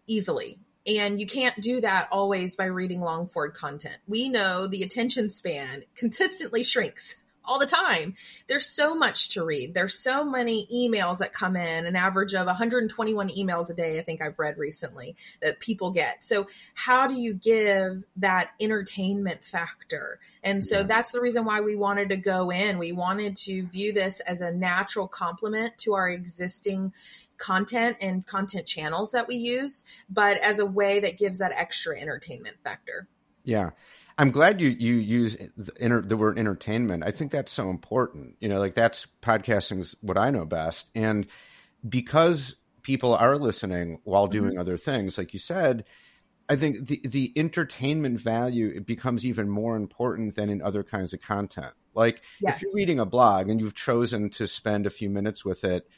easily 0.06 0.58
and 0.86 1.20
you 1.20 1.26
can't 1.26 1.60
do 1.60 1.80
that 1.80 2.08
always 2.10 2.56
by 2.56 2.64
reading 2.64 3.00
long 3.00 3.28
form 3.28 3.52
content. 3.52 3.98
We 4.06 4.28
know 4.28 4.66
the 4.66 4.82
attention 4.82 5.30
span 5.30 5.84
consistently 5.94 6.64
shrinks 6.64 7.21
all 7.44 7.58
the 7.58 7.66
time. 7.66 8.14
There's 8.48 8.66
so 8.66 8.94
much 8.94 9.30
to 9.30 9.44
read. 9.44 9.74
There's 9.74 9.98
so 9.98 10.24
many 10.24 10.66
emails 10.72 11.18
that 11.18 11.32
come 11.32 11.56
in, 11.56 11.86
an 11.86 11.96
average 11.96 12.34
of 12.34 12.46
121 12.46 13.28
emails 13.30 13.70
a 13.70 13.74
day, 13.74 13.98
I 13.98 14.02
think 14.02 14.22
I've 14.22 14.38
read 14.38 14.58
recently 14.58 15.16
that 15.40 15.60
people 15.60 15.90
get. 15.90 16.24
So, 16.24 16.46
how 16.74 17.06
do 17.06 17.14
you 17.14 17.34
give 17.34 18.04
that 18.16 18.50
entertainment 18.60 19.44
factor? 19.44 20.18
And 20.42 20.64
so, 20.64 20.78
yeah. 20.78 20.82
that's 20.84 21.10
the 21.12 21.20
reason 21.20 21.44
why 21.44 21.60
we 21.60 21.76
wanted 21.76 22.08
to 22.10 22.16
go 22.16 22.50
in. 22.50 22.78
We 22.78 22.92
wanted 22.92 23.36
to 23.36 23.66
view 23.66 23.92
this 23.92 24.20
as 24.20 24.40
a 24.40 24.52
natural 24.52 25.08
complement 25.08 25.78
to 25.78 25.94
our 25.94 26.08
existing 26.08 26.92
content 27.38 27.96
and 28.00 28.24
content 28.24 28.66
channels 28.66 29.12
that 29.12 29.26
we 29.26 29.34
use, 29.34 29.84
but 30.08 30.38
as 30.38 30.60
a 30.60 30.66
way 30.66 31.00
that 31.00 31.18
gives 31.18 31.38
that 31.38 31.52
extra 31.52 31.98
entertainment 31.98 32.56
factor. 32.62 33.08
Yeah. 33.44 33.70
I'm 34.18 34.30
glad 34.30 34.60
you 34.60 34.68
you 34.68 34.94
use 34.94 35.36
the, 35.56 35.72
inter, 35.80 36.02
the 36.02 36.16
word 36.16 36.38
entertainment. 36.38 37.04
I 37.04 37.10
think 37.10 37.32
that's 37.32 37.52
so 37.52 37.70
important. 37.70 38.36
You 38.40 38.48
know, 38.48 38.58
like 38.58 38.74
that's 38.74 39.06
podcasting's 39.22 39.96
what 40.00 40.18
I 40.18 40.30
know 40.30 40.44
best, 40.44 40.90
and 40.94 41.26
because 41.88 42.56
people 42.82 43.14
are 43.14 43.36
listening 43.36 44.00
while 44.04 44.24
mm-hmm. 44.24 44.32
doing 44.32 44.50
mm-hmm. 44.52 44.60
other 44.60 44.76
things, 44.76 45.18
like 45.18 45.32
you 45.32 45.38
said, 45.38 45.84
I 46.48 46.56
think 46.56 46.86
the 46.86 47.00
the 47.04 47.32
entertainment 47.36 48.20
value 48.20 48.72
it 48.74 48.86
becomes 48.86 49.24
even 49.24 49.48
more 49.48 49.76
important 49.76 50.34
than 50.34 50.50
in 50.50 50.60
other 50.60 50.82
kinds 50.82 51.14
of 51.14 51.20
content. 51.20 51.72
Like 51.94 52.22
yes. 52.40 52.56
if 52.56 52.62
you're 52.62 52.76
reading 52.76 53.00
a 53.00 53.06
blog 53.06 53.48
and 53.48 53.60
you've 53.60 53.74
chosen 53.74 54.30
to 54.30 54.46
spend 54.46 54.86
a 54.86 54.90
few 54.90 55.10
minutes 55.10 55.44
with 55.44 55.64
it, 55.64 55.88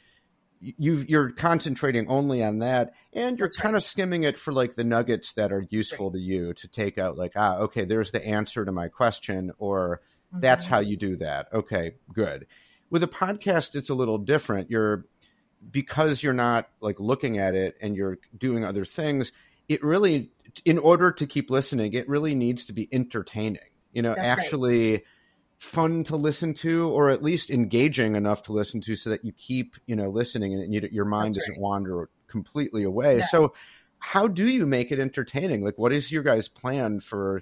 you 0.59 1.05
are 1.17 1.31
concentrating 1.31 2.07
only 2.07 2.43
on 2.43 2.59
that 2.59 2.93
and 3.13 3.37
you're 3.37 3.47
That's 3.47 3.57
kind 3.57 3.73
right. 3.73 3.79
of 3.79 3.83
skimming 3.83 4.23
it 4.23 4.37
for 4.37 4.53
like 4.53 4.75
the 4.75 4.83
nuggets 4.83 5.33
that 5.33 5.51
are 5.51 5.65
useful 5.69 6.09
right. 6.09 6.15
to 6.15 6.19
you 6.19 6.53
to 6.53 6.67
take 6.67 6.97
out 6.97 7.17
like 7.17 7.33
ah 7.35 7.57
okay 7.57 7.85
there's 7.85 8.11
the 8.11 8.25
answer 8.25 8.65
to 8.65 8.71
my 8.71 8.87
question 8.87 9.51
or 9.57 10.01
mm-hmm. 10.31 10.41
that's 10.41 10.65
how 10.65 10.79
you 10.79 10.97
do 10.97 11.15
that 11.17 11.47
okay 11.53 11.95
good 12.13 12.47
with 12.89 13.03
a 13.03 13.07
podcast 13.07 13.75
it's 13.75 13.89
a 13.89 13.95
little 13.95 14.17
different 14.17 14.69
you're 14.69 15.05
because 15.71 16.21
you're 16.23 16.33
not 16.33 16.69
like 16.79 16.99
looking 16.99 17.37
at 17.37 17.55
it 17.55 17.75
and 17.81 17.95
you're 17.95 18.17
doing 18.37 18.63
other 18.63 18.85
things 18.85 19.31
it 19.67 19.83
really 19.83 20.31
in 20.63 20.77
order 20.77 21.11
to 21.11 21.25
keep 21.25 21.49
listening 21.49 21.93
it 21.93 22.07
really 22.07 22.35
needs 22.35 22.65
to 22.65 22.73
be 22.73 22.87
entertaining 22.91 23.59
you 23.93 24.01
know 24.01 24.13
That's 24.15 24.31
actually 24.31 24.91
right 24.93 25.03
fun 25.57 26.03
to 26.03 26.15
listen 26.15 26.53
to 26.53 26.89
or 26.89 27.09
at 27.09 27.23
least 27.23 27.49
engaging 27.49 28.15
enough 28.15 28.43
to 28.43 28.51
listen 28.51 28.81
to 28.81 28.95
so 28.95 29.09
that 29.09 29.23
you 29.23 29.31
keep 29.31 29.75
you 29.85 29.95
know 29.95 30.09
listening 30.09 30.53
and 30.53 30.73
you, 30.73 30.87
your 30.91 31.05
mind 31.05 31.35
That's 31.35 31.45
doesn't 31.45 31.53
right. 31.53 31.61
wander 31.61 32.09
completely 32.27 32.83
away 32.83 33.19
yeah. 33.19 33.25
so 33.25 33.53
how 33.99 34.27
do 34.27 34.47
you 34.47 34.65
make 34.65 34.91
it 34.91 34.99
entertaining 34.99 35.63
like 35.63 35.77
what 35.77 35.93
is 35.93 36.11
your 36.11 36.23
guys 36.23 36.49
plan 36.49 36.99
for 36.99 37.41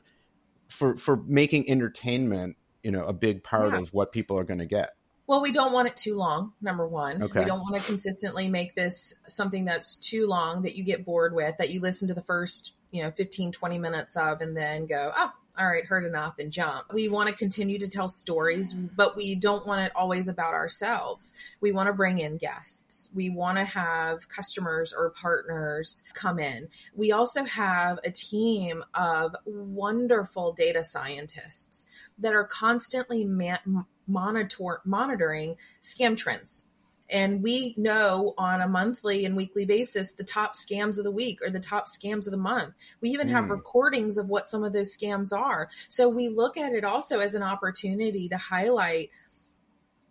for 0.70 0.96
for 0.98 1.17
making 1.25 1.70
entertainment 1.70 2.55
you 2.84 2.91
know 2.91 3.05
a 3.05 3.13
big 3.13 3.43
part 3.43 3.74
yeah. 3.74 3.79
of 3.79 3.93
what 3.93 4.12
people 4.12 4.38
are 4.38 4.43
going 4.43 4.60
to 4.60 4.65
get 4.65 4.91
well, 5.25 5.41
we 5.41 5.53
don't 5.53 5.72
want 5.72 5.88
it 5.88 5.96
too 5.96 6.15
long, 6.15 6.51
number 6.62 6.86
one. 6.86 7.24
Okay. 7.24 7.39
We 7.39 7.46
don't 7.46 7.62
want 7.62 7.82
to 7.82 7.88
consistently 7.88 8.50
make 8.50 8.75
this 8.75 9.13
something 9.27 9.63
that's 9.63 9.96
too 9.96 10.27
long 10.27 10.63
that 10.63 10.75
you 10.75 10.84
get 10.84 11.05
bored 11.05 11.34
with, 11.34 11.55
that 11.58 11.70
you 11.70 11.79
listen 11.79 12.10
to 12.10 12.13
the 12.13 12.22
first, 12.22 12.74
you 12.91 13.01
know, 13.01 13.12
15, 13.12 13.53
20 13.53 13.77
minutes 13.77 14.17
of 14.17 14.41
and 14.41 14.55
then 14.55 14.86
go, 14.86 15.12
oh, 15.15 15.32
all 15.57 15.67
right, 15.67 15.86
heard 15.86 16.05
enough 16.05 16.39
and 16.39 16.51
jump. 16.51 16.91
We 16.93 17.07
want 17.10 17.29
to 17.29 17.36
continue 17.36 17.77
to 17.77 17.88
tell 17.88 18.10
stories, 18.10 18.74
but 18.74 19.15
we 19.15 19.36
don't 19.36 19.67
want 19.67 19.81
it 19.81 19.91
always 19.95 20.27
about 20.27 20.53
ourselves. 20.53 21.33
We 21.62 21.72
want 21.72 21.88
to 21.88 21.93
bring 21.93 22.17
in 22.17 22.38
guests. 22.38 23.10
We 23.13 23.29
want 23.29 23.60
to 23.60 23.63
have 23.63 24.27
customers 24.29 24.93
or 24.98 25.12
partners 25.12 26.04
come 26.13 26.39
in. 26.39 26.67
We 26.95 27.12
also 27.12 27.43
have 27.43 27.99
a 28.04 28.10
team 28.10 28.84
of 28.95 29.36
wonderful 29.45 30.54
data 30.54 30.84
scientists 30.84 31.86
that 32.17 32.34
are 32.34 32.45
constantly 32.45 33.23
man- 33.23 33.86
monitor- 34.08 34.82
monitoring 34.86 35.58
scam 35.82 36.17
trends 36.17 36.65
and 37.10 37.44
we 37.44 37.74
know 37.78 38.34
on 38.38 38.62
a 38.62 38.68
monthly 38.68 39.26
and 39.26 39.36
weekly 39.36 39.66
basis 39.66 40.12
the 40.12 40.24
top 40.24 40.54
scams 40.54 40.98
of 40.98 41.04
the 41.04 41.12
week 41.12 41.39
or 41.44 41.50
the 41.50 41.60
top 41.60 41.88
scams 41.88 42.26
of 42.26 42.32
the 42.32 42.38
month. 42.38 42.74
We 43.02 43.10
even 43.10 43.28
mm. 43.28 43.32
have 43.32 43.46
hmm. 43.46 43.52
recordings 43.52 44.18
of 44.18 44.30
what 44.30 44.50
some 44.50 44.63
of 44.63 44.74
those 44.74 44.96
scams 44.96 45.32
are. 45.38 45.70
So 45.89 46.10
we 46.10 46.30
look 46.30 46.58
at 46.58 46.74
it 46.74 46.84
also 46.84 47.20
as 47.20 47.36
an 47.36 47.44
opportunity 47.44 48.30
to 48.30 48.38
highlight 48.38 49.10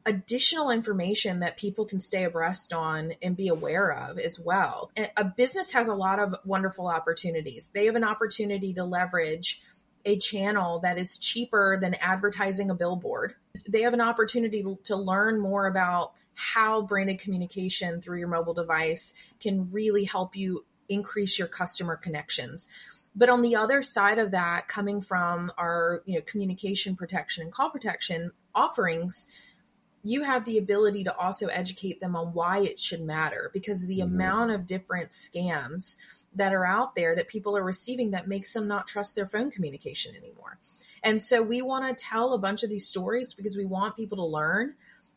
additional 0.05 0.71
information 0.71 1.41
that 1.41 1.57
people 1.57 1.85
can 1.85 2.01
stay 2.01 2.25
abreast 2.25 2.73
on 2.73 3.13
and 3.23 3.37
be 3.37 3.49
aware 3.49 3.93
of 3.93 4.19
as 4.19 4.39
well. 4.39 4.91
A 5.17 5.25
business 5.25 5.73
has 5.73 5.89
a 5.89 5.95
lot 5.95 6.19
of 6.19 6.35
wonderful 6.45 6.89
opportunities. 6.89 7.71
They 7.73 7.87
have 7.87 7.95
an 7.95 8.05
opportunity 8.05 8.75
to 8.75 8.85
leverage 8.85 9.63
a 10.05 10.19
channel 10.19 10.81
that 10.81 10.99
is 10.99 11.19
cheaper 11.19 11.79
than 11.81 11.95
advertising 11.95 12.71
a 12.71 12.75
billboard. 12.75 13.35
They 13.69 13.83
have 13.83 13.95
an 13.95 14.01
opportunity 14.01 14.65
to 14.85 14.97
learn 14.97 15.41
more 15.41 15.67
about 15.67 16.15
how 16.35 16.83
branded 16.83 17.19
communication 17.19 18.01
through 18.01 18.19
your 18.19 18.29
mobile 18.29 18.55
device 18.55 19.15
can 19.41 19.71
really 19.71 20.05
help 20.05 20.37
you 20.37 20.65
increase 20.89 21.39
your 21.39 21.49
customer 21.49 21.97
connections. 21.97 22.69
But 23.15 23.29
on 23.29 23.43
the 23.43 23.57
other 23.57 23.83
side 23.83 24.19
of 24.19 24.31
that, 24.31 24.69
coming 24.69 25.01
from 25.01 25.53
our 25.59 26.03
you 26.05 26.15
know 26.15 26.23
communication 26.23 26.97
protection 26.97 27.45
and 27.45 27.53
call 27.53 27.71
protection 27.71 28.33
offerings, 28.55 29.27
you 30.03 30.23
have 30.23 30.45
the 30.45 30.59
ability 30.59 31.05
to 31.05 31.17
also 31.17 31.47
educate 31.47 32.01
them 32.01 32.17
on 32.17 32.33
why 32.33 32.59
it 32.61 32.81
should 32.81 33.03
matter 33.03 33.51
because 33.53 33.87
the 33.87 34.01
mm-hmm. 34.01 34.15
amount 34.15 34.51
of 34.51 34.67
different 34.67 35.11
scams 35.11 35.97
that 36.35 36.53
are 36.53 36.67
out 36.67 36.95
there 36.95 37.15
that 37.15 37.29
people 37.29 37.57
are 37.57 37.63
receiving 37.63 38.11
that 38.11 38.29
makes 38.29 38.53
them 38.53 38.67
not 38.67 38.87
trust 38.87 39.15
their 39.15 39.27
phone 39.27 39.51
communication 39.51 40.17
anymore. 40.17 40.59
And 41.05 41.21
so 41.21 41.43
we 41.43 41.63
want 41.63 41.97
to 41.97 42.05
tell 42.05 42.33
a 42.33 42.39
bunch 42.39 42.63
of 42.63 42.71
these 42.71 42.87
stories 42.87 43.35
because 43.35 43.57
we 43.57 43.65
want 43.65 43.97
people 43.97 44.19
to 44.19 44.25
learn, 44.25 44.75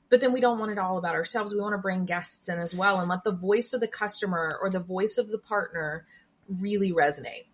but 0.10 0.22
then 0.22 0.34
we 0.34 0.40
don't 0.40 0.60
want 0.60 0.72
it 0.72 0.78
all 0.78 0.98
about 0.98 1.16
ourselves. 1.16 1.54
We 1.54 1.62
want 1.62 1.74
to 1.74 1.80
bring 1.80 2.06
guests 2.06 2.48
in 2.50 2.60
as 2.60 2.76
well 2.76 3.00
and 3.00 3.10
let 3.10 3.24
the 3.24 3.32
voice 3.32 3.74
of 3.74 3.82
the 3.82 3.88
customer 3.88 4.58
or 4.62 4.70
the 4.70 4.80
voice 4.80 5.18
of 5.18 5.30
the 5.30 5.38
partner 5.38 6.06
really 6.48 6.92
resonate. 6.92 7.46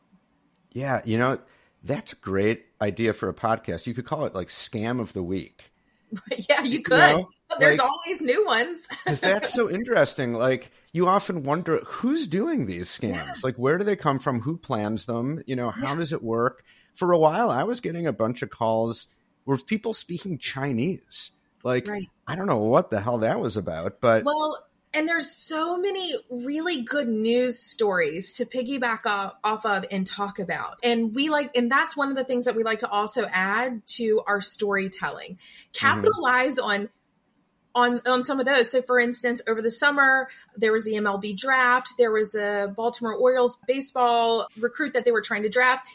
Yeah, 0.72 1.02
you 1.06 1.18
know, 1.18 1.40
that's 1.84 2.14
a 2.14 2.18
great 2.18 2.66
idea 2.82 3.14
for 3.14 3.30
a 3.30 3.34
podcast. 3.34 3.88
You 3.88 3.94
could 3.94 4.06
call 4.06 4.26
it 4.26 4.36
like 4.36 4.48
scam 4.48 5.00
of 5.00 5.14
the 5.14 5.24
week. 5.24 5.72
yeah, 6.50 6.64
you 6.64 6.82
could. 6.82 6.98
You 6.98 7.18
know, 7.18 7.26
There's 7.60 7.78
like, 7.78 7.90
always 7.90 8.22
new 8.22 8.46
ones. 8.46 8.88
that's 9.22 9.54
so 9.54 9.70
interesting. 9.70 10.34
Like 10.34 10.72
you 10.92 11.08
often 11.08 11.44
wonder 11.44 11.82
who's 11.86 12.28
doing 12.28 12.66
these 12.66 12.90
scams. 12.90 13.14
Yeah. 13.14 13.34
Like 13.44 13.56
where 13.56 13.78
do 13.78 13.84
they 13.84 13.96
come 13.96 14.20
from? 14.20 14.42
Who 14.42 14.58
plans 14.58 15.06
them? 15.06 15.42
You 15.46 15.56
know, 15.56 15.72
how 15.72 15.92
yeah. 15.92 15.96
does 15.96 16.14
it 16.14 16.24
work? 16.24 16.64
For 16.94 17.14
a 17.14 17.18
while, 17.18 17.50
I 17.50 17.64
was 17.64 17.80
getting 17.80 18.06
a 18.06 18.14
bunch 18.14 18.42
of 18.42 18.50
calls 18.50 19.08
with 19.46 19.66
people 19.66 19.94
speaking 19.94 20.38
Chinese. 20.38 21.32
Like 21.63 21.88
right. 21.88 22.08
I 22.28 22.36
don't 22.36 22.47
know 22.47 22.58
what 22.58 22.89
the 22.89 23.02
hell 23.02 23.19
that 23.19 23.39
was 23.39 23.58
about, 23.58 24.02
but 24.02 24.24
well, 24.24 24.58
and 24.93 25.08
there's 25.08 25.32
so 25.32 25.78
many 25.78 26.13
really 26.30 26.84
good 26.84 27.08
news 27.08 27.60
stories 27.60 28.34
to 28.34 28.45
piggyback 28.45 29.06
off, 29.06 29.36
off, 29.43 29.65
of 29.65 29.86
and 29.89 30.06
talk 30.06 30.39
about. 30.39 30.80
And 30.84 31.15
we 31.15 31.30
like 31.30 31.56
and 31.56 31.71
that's 31.71 31.95
one 31.95 32.10
of 32.10 32.15
the 32.15 32.24
things 32.24 32.45
that 32.45 32.56
we 32.56 32.63
like 32.63 32.80
to 32.80 32.89
also 32.89 33.26
add 33.32 33.86
to 33.97 34.21
our 34.28 34.41
storytelling. 34.41 35.38
Capitalize 35.74 36.60
mm-hmm. 36.60 36.69
on 36.69 36.89
on 37.74 38.02
on 38.06 38.24
some 38.26 38.39
of 38.39 38.45
those. 38.45 38.69
So 38.69 38.82
for 38.82 39.00
instance 39.00 39.41
over 39.47 39.62
the 39.62 39.71
summer 39.71 40.28
there 40.58 40.74
was 40.74 40.84
the 40.84 40.93
mlb 40.93 41.38
draft. 41.38 41.93
There 41.97 42.12
was 42.12 42.36
a 42.36 42.74
baltimore 42.76 43.15
orioles 43.15 43.58
baseball 43.67 44.47
recruit 44.60 44.93
that 44.93 45.06
they 45.06 45.12
were 45.12 45.21
trying 45.21 45.43
to 45.43 45.50
draft 45.50 45.88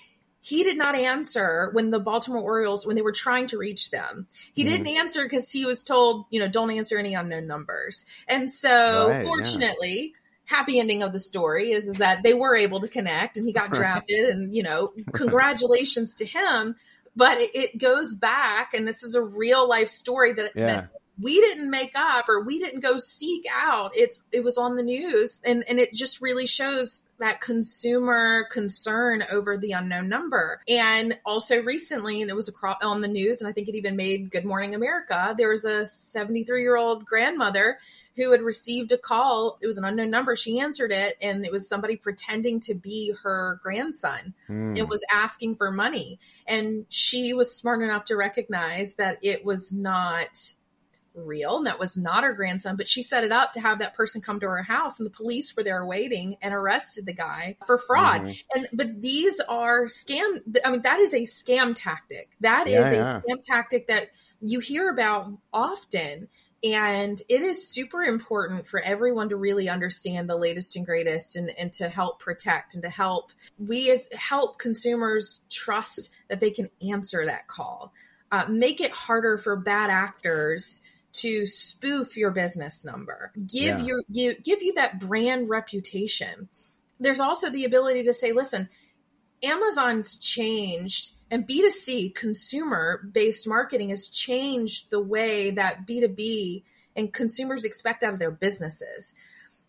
he 0.46 0.62
did 0.62 0.78
not 0.78 0.94
answer 0.94 1.70
when 1.72 1.90
the 1.90 1.98
Baltimore 1.98 2.40
Orioles 2.40 2.86
when 2.86 2.94
they 2.94 3.02
were 3.02 3.10
trying 3.10 3.48
to 3.48 3.58
reach 3.58 3.90
them. 3.90 4.28
He 4.52 4.62
mm. 4.62 4.68
didn't 4.68 4.86
answer 4.86 5.24
because 5.24 5.50
he 5.50 5.66
was 5.66 5.82
told, 5.82 6.26
you 6.30 6.38
know, 6.38 6.46
don't 6.46 6.70
answer 6.70 6.96
any 6.98 7.14
unknown 7.14 7.48
numbers. 7.48 8.06
And 8.28 8.50
so, 8.52 9.08
right, 9.08 9.24
fortunately. 9.24 10.12
Yeah 10.14 10.20
happy 10.48 10.78
ending 10.78 11.02
of 11.02 11.12
the 11.12 11.18
story 11.18 11.72
is, 11.72 11.88
is 11.88 11.96
that 11.96 12.22
they 12.22 12.32
were 12.32 12.54
able 12.54 12.78
to 12.78 12.86
connect 12.86 13.36
and 13.36 13.44
he 13.44 13.52
got 13.52 13.72
drafted 13.72 14.28
and 14.28 14.54
you 14.54 14.62
know 14.62 14.92
congratulations 15.12 16.14
to 16.14 16.24
him 16.24 16.76
but 17.16 17.38
it, 17.38 17.50
it, 17.52 17.78
goes 17.78 18.14
back 18.14 18.72
and 18.72 18.86
this 18.86 19.02
is 19.02 19.16
a 19.16 19.20
real 19.20 19.68
life 19.68 19.88
story 19.88 20.32
that, 20.32 20.52
yeah. 20.54 20.66
that 20.66 20.88
we 21.20 21.40
didn't 21.40 21.70
make 21.70 21.92
up 21.96 22.28
or 22.28 22.42
we 22.42 22.58
didn't 22.58 22.80
go 22.80 22.98
seek 22.98 23.44
out. 23.52 23.90
It's 23.96 24.24
it 24.32 24.44
was 24.44 24.58
on 24.58 24.76
the 24.76 24.82
news 24.82 25.40
and 25.44 25.64
and 25.68 25.78
it 25.78 25.92
just 25.92 26.20
really 26.20 26.46
shows 26.46 27.02
that 27.18 27.40
consumer 27.40 28.44
concern 28.50 29.24
over 29.30 29.56
the 29.56 29.72
unknown 29.72 30.08
number. 30.08 30.60
And 30.68 31.18
also 31.24 31.62
recently, 31.62 32.20
and 32.20 32.30
it 32.30 32.36
was 32.36 32.48
across 32.48 32.82
on 32.82 33.00
the 33.00 33.08
news, 33.08 33.40
and 33.40 33.48
I 33.48 33.52
think 33.52 33.68
it 33.68 33.74
even 33.74 33.96
made 33.96 34.30
Good 34.30 34.44
Morning 34.44 34.74
America, 34.74 35.34
there 35.36 35.48
was 35.48 35.64
a 35.64 35.86
73 35.86 36.62
year 36.62 36.76
old 36.76 37.04
grandmother 37.04 37.78
who 38.16 38.32
had 38.32 38.40
received 38.40 38.92
a 38.92 38.98
call. 38.98 39.58
It 39.60 39.66
was 39.66 39.76
an 39.76 39.84
unknown 39.84 40.10
number. 40.10 40.36
She 40.36 40.58
answered 40.58 40.90
it, 40.90 41.16
and 41.20 41.44
it 41.44 41.52
was 41.52 41.68
somebody 41.68 41.96
pretending 41.96 42.60
to 42.60 42.74
be 42.74 43.14
her 43.22 43.60
grandson. 43.62 44.34
Mm. 44.48 44.76
It 44.76 44.88
was 44.88 45.04
asking 45.12 45.56
for 45.56 45.70
money. 45.70 46.18
And 46.46 46.86
she 46.88 47.34
was 47.34 47.54
smart 47.54 47.82
enough 47.82 48.04
to 48.04 48.16
recognize 48.16 48.94
that 48.94 49.18
it 49.22 49.44
was 49.44 49.70
not 49.70 50.54
real 51.16 51.56
and 51.56 51.66
that 51.66 51.78
was 51.78 51.96
not 51.96 52.24
her 52.24 52.32
grandson, 52.32 52.76
but 52.76 52.88
she 52.88 53.02
set 53.02 53.24
it 53.24 53.32
up 53.32 53.52
to 53.52 53.60
have 53.60 53.78
that 53.78 53.94
person 53.94 54.20
come 54.20 54.38
to 54.40 54.46
her 54.46 54.62
house 54.62 54.98
and 54.98 55.06
the 55.06 55.10
police 55.10 55.56
were 55.56 55.62
there 55.62 55.84
waiting 55.84 56.36
and 56.42 56.54
arrested 56.54 57.06
the 57.06 57.12
guy 57.12 57.56
for 57.66 57.78
fraud. 57.78 58.22
Mm-hmm. 58.22 58.58
And 58.58 58.68
but 58.72 59.00
these 59.00 59.40
are 59.48 59.86
scam 59.86 60.40
I 60.64 60.70
mean 60.70 60.82
that 60.82 61.00
is 61.00 61.14
a 61.14 61.22
scam 61.22 61.74
tactic. 61.74 62.30
That 62.40 62.68
yeah, 62.68 62.86
is 62.86 62.92
a 62.92 62.96
yeah. 62.96 63.20
scam 63.20 63.42
tactic 63.42 63.86
that 63.88 64.10
you 64.40 64.60
hear 64.60 64.90
about 64.90 65.32
often 65.52 66.28
and 66.64 67.20
it 67.28 67.42
is 67.42 67.68
super 67.68 68.02
important 68.02 68.66
for 68.66 68.80
everyone 68.80 69.28
to 69.28 69.36
really 69.36 69.68
understand 69.68 70.28
the 70.28 70.36
latest 70.36 70.74
and 70.74 70.86
greatest 70.86 71.36
and, 71.36 71.50
and 71.58 71.72
to 71.74 71.88
help 71.88 72.18
protect 72.18 72.74
and 72.74 72.82
to 72.82 72.88
help 72.88 73.30
we 73.58 73.90
as 73.90 74.08
help 74.12 74.58
consumers 74.58 75.42
trust 75.50 76.10
that 76.28 76.40
they 76.40 76.50
can 76.50 76.68
answer 76.90 77.26
that 77.26 77.46
call 77.46 77.92
uh, 78.32 78.44
make 78.48 78.80
it 78.80 78.90
harder 78.90 79.38
for 79.38 79.54
bad 79.56 79.90
actors 79.90 80.80
to 81.16 81.46
spoof 81.46 82.16
your 82.16 82.30
business 82.30 82.84
number, 82.84 83.32
give 83.46 83.80
yeah. 83.80 83.84
your 83.84 84.00
you 84.08 84.34
give 84.34 84.62
you 84.62 84.74
that 84.74 85.00
brand 85.00 85.48
reputation. 85.48 86.48
There's 86.98 87.20
also 87.20 87.50
the 87.50 87.64
ability 87.64 88.04
to 88.04 88.12
say, 88.12 88.32
listen, 88.32 88.68
Amazon's 89.44 90.16
changed 90.16 91.12
and 91.30 91.46
B2C 91.46 92.14
consumer 92.14 93.02
based 93.12 93.46
marketing 93.46 93.90
has 93.90 94.08
changed 94.08 94.90
the 94.90 95.00
way 95.00 95.50
that 95.50 95.86
B2B 95.86 96.62
and 96.94 97.12
consumers 97.12 97.64
expect 97.64 98.02
out 98.02 98.14
of 98.14 98.18
their 98.18 98.30
businesses. 98.30 99.14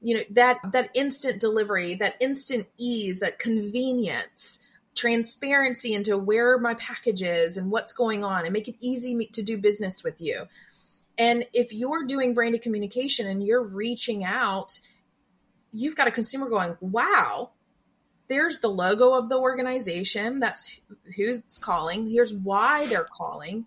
You 0.01 0.17
know, 0.17 0.23
that 0.31 0.59
that 0.71 0.91
instant 0.95 1.41
delivery, 1.41 1.95
that 1.95 2.15
instant 2.21 2.67
ease, 2.77 3.19
that 3.19 3.39
convenience, 3.39 4.59
transparency 4.97 5.93
into 5.93 6.17
where 6.17 6.57
my 6.57 6.73
package 6.75 7.21
is 7.21 7.57
and 7.57 7.71
what's 7.71 7.93
going 7.93 8.23
on 8.23 8.43
and 8.43 8.53
make 8.53 8.67
it 8.67 8.75
easy 8.79 9.15
to 9.33 9.43
do 9.43 9.57
business 9.57 10.03
with 10.03 10.21
you. 10.21 10.43
And 11.17 11.45
if 11.53 11.73
you're 11.73 12.05
doing 12.05 12.33
branded 12.33 12.61
communication 12.61 13.27
and 13.27 13.43
you're 13.43 13.63
reaching 13.63 14.23
out, 14.23 14.79
you've 15.71 15.95
got 15.95 16.07
a 16.07 16.11
consumer 16.11 16.49
going, 16.49 16.77
wow, 16.79 17.51
there's 18.27 18.59
the 18.59 18.67
logo 18.67 19.13
of 19.13 19.29
the 19.29 19.37
organization. 19.37 20.39
That's 20.39 20.79
who's 21.15 21.41
calling. 21.59 22.07
Here's 22.07 22.33
why 22.33 22.87
they're 22.87 23.07
calling. 23.11 23.65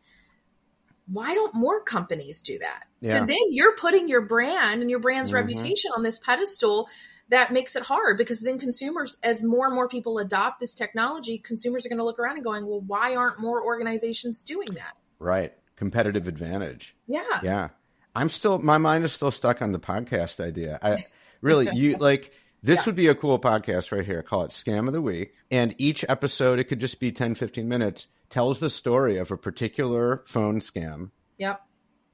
Why 1.07 1.35
don't 1.35 1.55
more 1.55 1.83
companies 1.83 2.41
do 2.41 2.59
that? 2.59 2.85
Yeah. 3.01 3.19
So 3.19 3.27
then 3.27 3.39
you're 3.49 3.75
putting 3.75 4.09
your 4.09 4.21
brand 4.21 4.81
and 4.81 4.91
your 4.91 5.01
brand's 5.01 5.31
mm-hmm. 5.31 5.49
reputation 5.49 5.91
on 5.97 6.03
this 6.05 6.19
pedestal 6.19 6.89
that 7.31 7.53
makes 7.53 7.75
it 7.75 7.83
hard 7.83 8.19
because 8.19 8.41
then 8.41 8.59
consumers, 8.59 9.17
as 9.23 9.43
more 9.43 9.67
and 9.67 9.75
more 9.75 9.89
people 9.89 10.19
adopt 10.19 10.61
this 10.61 10.75
technology, 10.75 11.39
consumers 11.39 11.87
are 11.87 11.89
going 11.89 11.99
to 11.99 12.05
look 12.05 12.19
around 12.19 12.37
and 12.37 12.45
going, 12.45 12.67
well, 12.67 12.81
why 12.81 13.17
aren't 13.17 13.41
more 13.41 13.65
organizations 13.65 14.43
doing 14.43 14.69
that? 14.75 14.97
Right 15.19 15.53
competitive 15.81 16.29
advantage. 16.29 16.95
Yeah. 17.07 17.41
Yeah. 17.43 17.69
I'm 18.15 18.29
still 18.29 18.59
my 18.59 18.77
mind 18.77 19.03
is 19.03 19.15
still 19.15 19.31
stuck 19.31 19.63
on 19.63 19.73
the 19.73 19.79
podcast 19.81 20.39
idea. 20.39 20.79
I 20.83 21.03
really 21.41 21.75
you 21.75 21.97
like 21.97 22.35
this 22.63 22.81
yeah. 22.81 22.85
would 22.85 22.97
be 22.97 23.07
a 23.07 23.15
cool 23.15 23.39
podcast 23.39 23.91
right 23.91 24.05
here. 24.05 24.23
Call 24.23 24.45
it 24.45 24.51
Scam 24.51 24.89
of 24.89 24.93
the 24.93 25.01
Week. 25.01 25.33
And 25.51 25.75
each 25.79 26.05
episode 26.07 26.59
it 26.59 26.65
could 26.65 26.81
just 26.81 27.01
be 27.01 27.13
10 27.13 27.35
15 27.35 27.67
minutes 27.67 28.09
tells 28.29 28.61
the 28.61 28.69
story 28.69 29.17
of 29.17 29.31
a 29.31 29.39
particular 29.39 30.23
phone 30.27 30.61
scam. 30.61 31.13
Yep. 31.39 31.63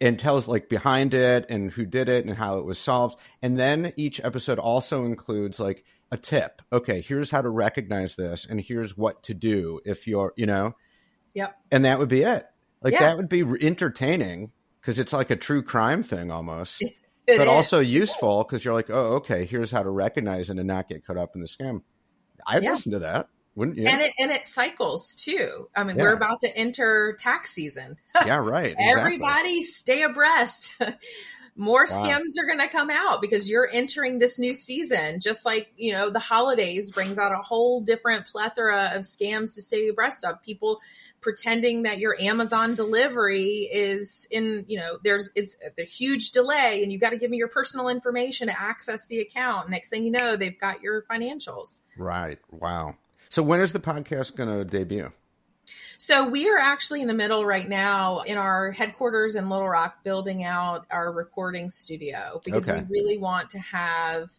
And 0.00 0.16
tells 0.16 0.46
like 0.46 0.68
behind 0.68 1.12
it 1.12 1.46
and 1.48 1.72
who 1.72 1.85
did 1.87 2.09
it 2.09 2.24
and 2.24 2.37
how 2.37 2.59
it 2.59 2.64
was 2.64 2.79
solved. 2.79 3.18
And 3.42 3.59
then 3.59 3.92
each 3.96 4.20
episode 4.22 4.61
also 4.61 5.07
includes 5.07 5.59
like 5.59 5.85
a 6.12 6.16
tip. 6.16 6.62
Okay, 6.72 7.00
here's 7.00 7.33
how 7.33 7.42
to 7.42 7.48
recognize 7.48 8.14
this 8.14 8.46
and 8.46 8.61
here's 8.61 8.96
what 8.96 9.24
to 9.24 9.35
do 9.35 9.81
if 9.85 10.07
you're, 10.07 10.35
you 10.37 10.46
know. 10.46 10.76
Yep. 11.35 11.57
And 11.72 11.85
that 11.85 11.98
would 11.98 12.09
be 12.09 12.22
it. 12.22 12.46
Like 12.83 12.93
yeah. 12.93 13.01
that 13.01 13.17
would 13.17 13.29
be 13.29 13.43
entertaining 13.61 14.53
because 14.81 14.99
it's 14.99 15.12
like 15.12 15.31
a 15.31 15.37
true 15.37 15.62
crime 15.62 16.03
thing 16.03 16.31
almost. 16.31 16.85
It 17.29 17.39
but 17.39 17.49
is. 17.49 17.53
also 17.53 17.81
useful 17.81 18.45
because 18.45 18.65
you're 18.65 18.73
like, 18.73 18.89
oh, 18.89 19.15
okay, 19.15 19.47
here's 19.47 19.73
how 19.73 19.83
to 19.83 19.91
recognize 19.91 20.49
it 20.49 20.59
and 20.59 20.67
not 20.69 20.89
get 20.89 21.05
caught 21.05 21.17
up 21.17 21.35
in 21.35 21.41
the 21.41 21.49
scam. 21.49 21.83
I'd 22.47 22.62
yeah. 22.62 22.71
listen 22.71 22.93
to 22.93 23.01
that, 23.01 23.29
wouldn't 23.57 23.79
you? 23.79 23.87
And 23.89 24.01
it 24.01 24.12
and 24.21 24.31
it 24.31 24.47
cycles 24.47 25.12
too. 25.12 25.69
I 25.75 25.83
mean, 25.83 25.97
yeah. 25.97 26.05
we're 26.05 26.15
about 26.15 26.39
to 26.43 26.57
enter 26.57 27.17
tax 27.19 27.51
season. 27.51 27.97
yeah, 28.25 28.37
right. 28.37 28.77
Exactly. 28.79 29.01
Everybody, 29.01 29.62
stay 29.65 30.05
abreast. 30.05 30.71
more 31.57 31.87
scams 31.87 32.38
are 32.38 32.47
going 32.47 32.59
to 32.59 32.69
come 32.69 32.90
out 32.90 33.21
because 33.21 33.49
you're 33.49 33.69
entering 33.73 34.19
this 34.19 34.38
new 34.38 34.53
season 34.53 35.21
just 35.21 35.47
like 35.47 35.73
you 35.77 35.92
know 35.92 36.11
the 36.11 36.21
holidays 36.21 36.90
brings 36.90 37.19
out 37.19 37.33
a 37.33 37.42
whole 37.42 37.81
different 37.81 38.27
plethora 38.27 38.90
of 38.95 39.03
scams 39.03 39.55
to 39.55 39.62
stay 39.62 39.88
abreast 39.88 40.25
of. 40.25 40.42
People 40.42 40.81
pretending 41.21 41.83
that 41.83 41.99
your 41.99 42.14
amazon 42.21 42.75
delivery 42.75 43.69
is 43.73 44.29
in 44.31 44.64
you 44.69 44.79
know 44.79 44.99
there's 45.03 45.31
it's 45.35 45.57
a 45.79 45.83
huge 45.83 46.31
delay 46.31 46.83
and 46.83 46.92
you 46.92 46.99
got 46.99 47.11
to 47.11 47.16
give 47.16 47.31
me 47.31 47.37
your 47.37 47.49
personal 47.49 47.88
information 47.88 48.49
to 48.49 48.61
access 48.61 49.07
the 49.07 49.21
account. 49.21 49.71
Next 49.71 49.90
thing 49.90 50.05
you 50.05 50.11
know 50.11 50.37
they've 50.37 50.59
got 50.59 50.83
your 50.83 51.03
financials. 51.11 51.83
Right. 51.97 52.38
Wow. 52.51 52.97
So 53.31 53.42
when 53.42 53.61
is 53.61 53.73
the 53.73 53.81
podcast 53.81 54.37
going 54.37 54.49
to 54.49 54.64
debut 54.64 55.11
so 55.98 56.28
we 56.28 56.48
are 56.48 56.59
actually 56.59 57.02
in 57.02 57.09
the 57.09 57.14
middle 57.14 57.44
right 57.44 57.68
now 57.68 58.20
in 58.20 58.38
our 58.38 58.70
headquarters 58.72 59.35
in 59.35 59.48
Little 59.48 59.68
Rock 59.68 60.04
building 60.04 60.44
out 60.44 60.87
our 60.90 61.12
recording 61.12 61.70
studio 61.70 62.40
because 62.44 62.68
okay. 62.68 62.80
we 62.80 62.87
really 62.88 63.18
want 63.18 63.50
to 63.50 63.59
have 63.59 64.30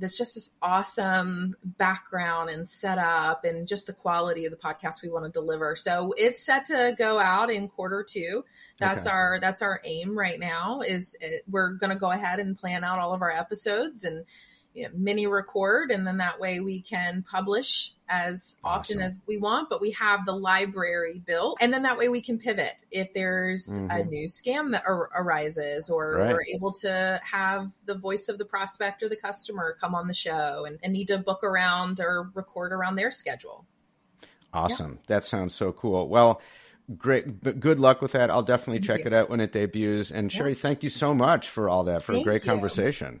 there's 0.00 0.16
just 0.16 0.34
this 0.34 0.50
awesome 0.62 1.54
background 1.62 2.48
and 2.48 2.68
setup 2.68 3.44
and 3.44 3.68
just 3.68 3.86
the 3.86 3.92
quality 3.92 4.46
of 4.46 4.50
the 4.50 4.56
podcast 4.56 5.02
we 5.02 5.10
want 5.10 5.26
to 5.26 5.30
deliver. 5.30 5.76
So 5.76 6.14
it's 6.16 6.42
set 6.42 6.64
to 6.66 6.94
go 6.98 7.20
out 7.20 7.50
in 7.50 7.68
quarter 7.68 8.02
two. 8.02 8.44
That's 8.78 9.06
okay. 9.06 9.14
our 9.14 9.38
that's 9.40 9.62
our 9.62 9.80
aim 9.84 10.18
right 10.18 10.40
now 10.40 10.80
is 10.80 11.14
it, 11.20 11.42
uh, 11.42 11.50
we're 11.50 11.72
going 11.72 11.90
to 11.90 11.98
go 11.98 12.10
ahead 12.10 12.40
and 12.40 12.56
plan 12.56 12.82
out 12.82 12.98
all 12.98 13.12
of 13.12 13.20
our 13.20 13.30
episodes 13.30 14.04
and 14.04 14.24
you 14.74 14.84
know, 14.84 14.90
mini 14.94 15.26
record 15.26 15.90
and 15.90 16.06
then 16.06 16.18
that 16.18 16.38
way 16.38 16.60
we 16.60 16.80
can 16.80 17.24
publish 17.28 17.92
as 18.08 18.56
awesome. 18.62 18.80
often 18.80 19.00
as 19.00 19.18
we 19.26 19.36
want 19.36 19.68
but 19.68 19.80
we 19.80 19.90
have 19.90 20.24
the 20.24 20.32
library 20.32 21.20
built 21.24 21.58
and 21.60 21.72
then 21.72 21.82
that 21.82 21.98
way 21.98 22.08
we 22.08 22.20
can 22.20 22.38
pivot 22.38 22.74
if 22.90 23.12
there's 23.12 23.68
mm-hmm. 23.68 23.90
a 23.90 24.04
new 24.04 24.26
scam 24.26 24.70
that 24.70 24.82
ar- 24.86 25.10
arises 25.16 25.90
or 25.90 26.14
right. 26.14 26.32
we're 26.32 26.44
able 26.54 26.72
to 26.72 27.20
have 27.24 27.72
the 27.86 27.96
voice 27.96 28.28
of 28.28 28.38
the 28.38 28.44
prospect 28.44 29.02
or 29.02 29.08
the 29.08 29.16
customer 29.16 29.76
come 29.80 29.94
on 29.94 30.06
the 30.06 30.14
show 30.14 30.64
and, 30.64 30.78
and 30.82 30.92
need 30.92 31.08
to 31.08 31.18
book 31.18 31.42
around 31.42 32.00
or 32.00 32.30
record 32.34 32.72
around 32.72 32.94
their 32.94 33.10
schedule 33.10 33.66
awesome 34.52 34.92
yeah. 34.92 35.16
that 35.16 35.24
sounds 35.24 35.54
so 35.54 35.72
cool 35.72 36.08
well 36.08 36.40
great 36.96 37.42
but 37.42 37.58
good 37.58 37.80
luck 37.80 38.00
with 38.00 38.12
that 38.12 38.30
i'll 38.30 38.42
definitely 38.42 38.78
thank 38.78 38.86
check 38.86 39.00
you. 39.00 39.06
it 39.06 39.12
out 39.12 39.30
when 39.30 39.40
it 39.40 39.52
debuts 39.52 40.12
and 40.12 40.30
sherri 40.30 40.54
thank 40.54 40.82
you 40.84 40.90
so 40.90 41.12
much 41.12 41.48
for 41.48 41.68
all 41.68 41.84
that 41.84 42.04
for 42.04 42.12
thank 42.12 42.24
a 42.24 42.28
great 42.28 42.44
you. 42.44 42.50
conversation 42.50 43.20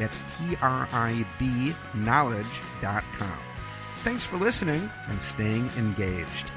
That's 0.00 0.20
T 0.38 0.56
R 0.62 0.88
I 0.92 1.26
B 1.38 1.74
knowledge.com. 1.92 3.38
Thanks 3.98 4.24
for 4.24 4.38
listening 4.38 4.90
and 5.08 5.20
staying 5.20 5.68
engaged. 5.76 6.50